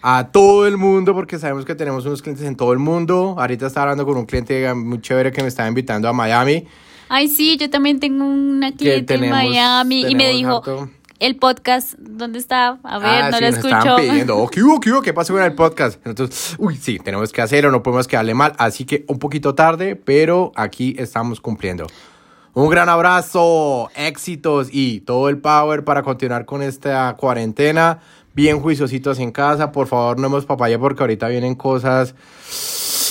a 0.08 0.28
todo 0.30 0.68
el 0.68 0.76
mundo, 0.76 1.14
porque 1.14 1.36
sabemos 1.36 1.64
que 1.64 1.74
tenemos 1.74 2.06
unos 2.06 2.22
clientes 2.22 2.46
en 2.46 2.54
todo 2.54 2.72
el 2.72 2.78
mundo. 2.78 3.34
Ahorita 3.38 3.66
estaba 3.66 3.84
hablando 3.84 4.06
con 4.06 4.16
un 4.16 4.24
cliente 4.24 4.72
muy 4.72 5.00
chévere 5.00 5.32
que 5.32 5.42
me 5.42 5.48
estaba 5.48 5.68
invitando 5.68 6.08
a 6.08 6.12
Miami. 6.12 6.64
Ay, 7.08 7.26
sí, 7.26 7.56
yo 7.56 7.68
también 7.70 7.98
tengo 7.98 8.24
una 8.24 8.70
cliente 8.70 9.14
en 9.14 9.20
tenemos- 9.22 9.42
Miami 9.42 10.06
y 10.06 10.14
me 10.14 10.28
dijo, 10.28 10.58
harto. 10.58 10.90
el 11.18 11.34
podcast, 11.34 11.94
¿dónde 11.98 12.38
está? 12.38 12.78
A 12.84 12.98
ver, 13.00 13.22
Ah, 13.24 13.30
no 13.30 13.38
sí, 13.38 13.44
lo 13.44 13.50
nos 13.50 13.64
escucho. 13.64 13.96
pidiendo, 13.96 14.36
oh, 14.38 14.48
¿qué 14.48 14.62
hubo, 14.62 14.78
qué 14.78 14.92
hubo? 14.92 15.02
¿Qué 15.02 15.12
pasó 15.12 15.32
con 15.34 15.42
el 15.42 15.54
podcast? 15.56 15.98
Entonces, 16.06 16.54
uy, 16.58 16.76
sí, 16.76 17.00
tenemos 17.00 17.32
que 17.32 17.42
hacerlo, 17.42 17.72
no 17.72 17.82
podemos 17.82 18.06
quedarle 18.06 18.34
mal, 18.34 18.52
así 18.58 18.84
que 18.84 19.04
un 19.08 19.18
poquito 19.18 19.56
tarde, 19.56 19.96
pero 19.96 20.52
aquí 20.54 20.94
estamos 21.00 21.40
cumpliendo. 21.40 21.88
Un 22.54 22.70
gran 22.70 22.88
abrazo, 22.88 23.90
éxitos 23.96 24.68
y 24.70 25.00
todo 25.00 25.28
el 25.28 25.38
power 25.38 25.82
para 25.84 26.02
continuar 26.02 26.44
con 26.46 26.62
esta 26.62 27.14
cuarentena. 27.18 27.98
Bien 28.36 28.60
juiciositos 28.60 29.18
en 29.18 29.32
casa, 29.32 29.72
por 29.72 29.86
favor 29.88 30.20
no 30.20 30.26
hemos 30.28 30.44
papaya 30.44 30.78
porque 30.78 31.02
ahorita 31.02 31.26
vienen 31.28 31.54
cosas, 31.56 32.14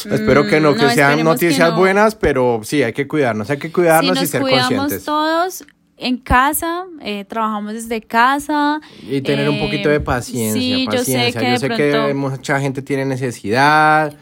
espero 0.10 0.46
que 0.48 0.62
no, 0.62 0.72
Mm, 0.72 0.76
que 0.76 0.84
no, 0.84 0.90
sean 0.92 1.18
que 1.18 1.24
noticias 1.24 1.72
no. 1.72 1.78
buenas, 1.78 2.14
pero 2.16 2.62
sí, 2.64 2.84
hay 2.84 2.94
que 2.94 3.08
cuidarnos, 3.08 3.50
hay 3.50 3.58
que 3.58 3.68
Si 3.70 3.74
cuidarnos 3.74 4.22
y 4.22 4.28
ser 4.28 4.42
cuidamos 4.42 4.70
conscientes. 4.70 5.04
todos 5.06 5.66
en 5.98 6.18
casa, 6.18 6.84
eh, 7.02 7.26
trabajamos 7.26 7.74
desde 7.74 8.02
casa. 8.02 8.80
Y 9.10 9.22
tener 9.22 9.50
un 9.50 9.56
eh, 9.56 9.62
poquito 9.66 9.90
de 9.90 10.00
paciencia, 10.00 10.62
Sí, 10.62 10.86
paciencia. 10.86 11.32
yo 11.32 11.34
sé 11.34 11.40
que 11.40 11.52
de 11.52 11.58
sé 11.58 11.68
pronto... 11.68 12.08
que 12.08 12.14
mucha 12.14 12.60
gente 12.60 12.82
tiene 12.84 13.06
necesidad, 13.06 14.14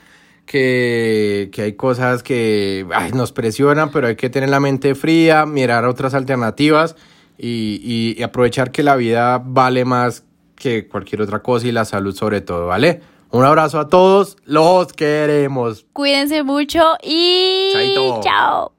que, 0.45 1.49
que 1.51 1.61
hay 1.63 1.73
cosas 1.73 2.23
que 2.23 2.85
ay, 2.93 3.11
nos 3.11 3.31
presionan, 3.31 3.91
pero 3.91 4.07
hay 4.07 4.15
que 4.15 4.29
tener 4.29 4.49
la 4.49 4.59
mente 4.59 4.95
fría, 4.95 5.45
mirar 5.45 5.85
otras 5.85 6.13
alternativas 6.13 6.95
y, 7.37 7.81
y- 7.83 8.15
y 8.19 8.23
aprovechar 8.23 8.71
que 8.71 8.83
la 8.83 8.95
vida 8.95 9.41
vale 9.43 9.83
más 9.83 10.23
que 10.63 10.87
cualquier 10.87 11.21
otra 11.21 11.43
cosa 11.43 11.67
y 11.67 11.73
la 11.73 11.83
salud 11.83 12.15
sobre 12.15 12.39
todo, 12.39 12.67
¿vale? 12.67 13.01
Un 13.31 13.43
abrazo 13.43 13.79
a 13.79 13.89
todos, 13.89 14.37
los 14.45 14.93
queremos. 14.93 15.85
Cuídense 15.91 16.43
mucho 16.43 16.79
y 17.03 17.71
Chaito. 17.73 18.21
chao. 18.23 18.71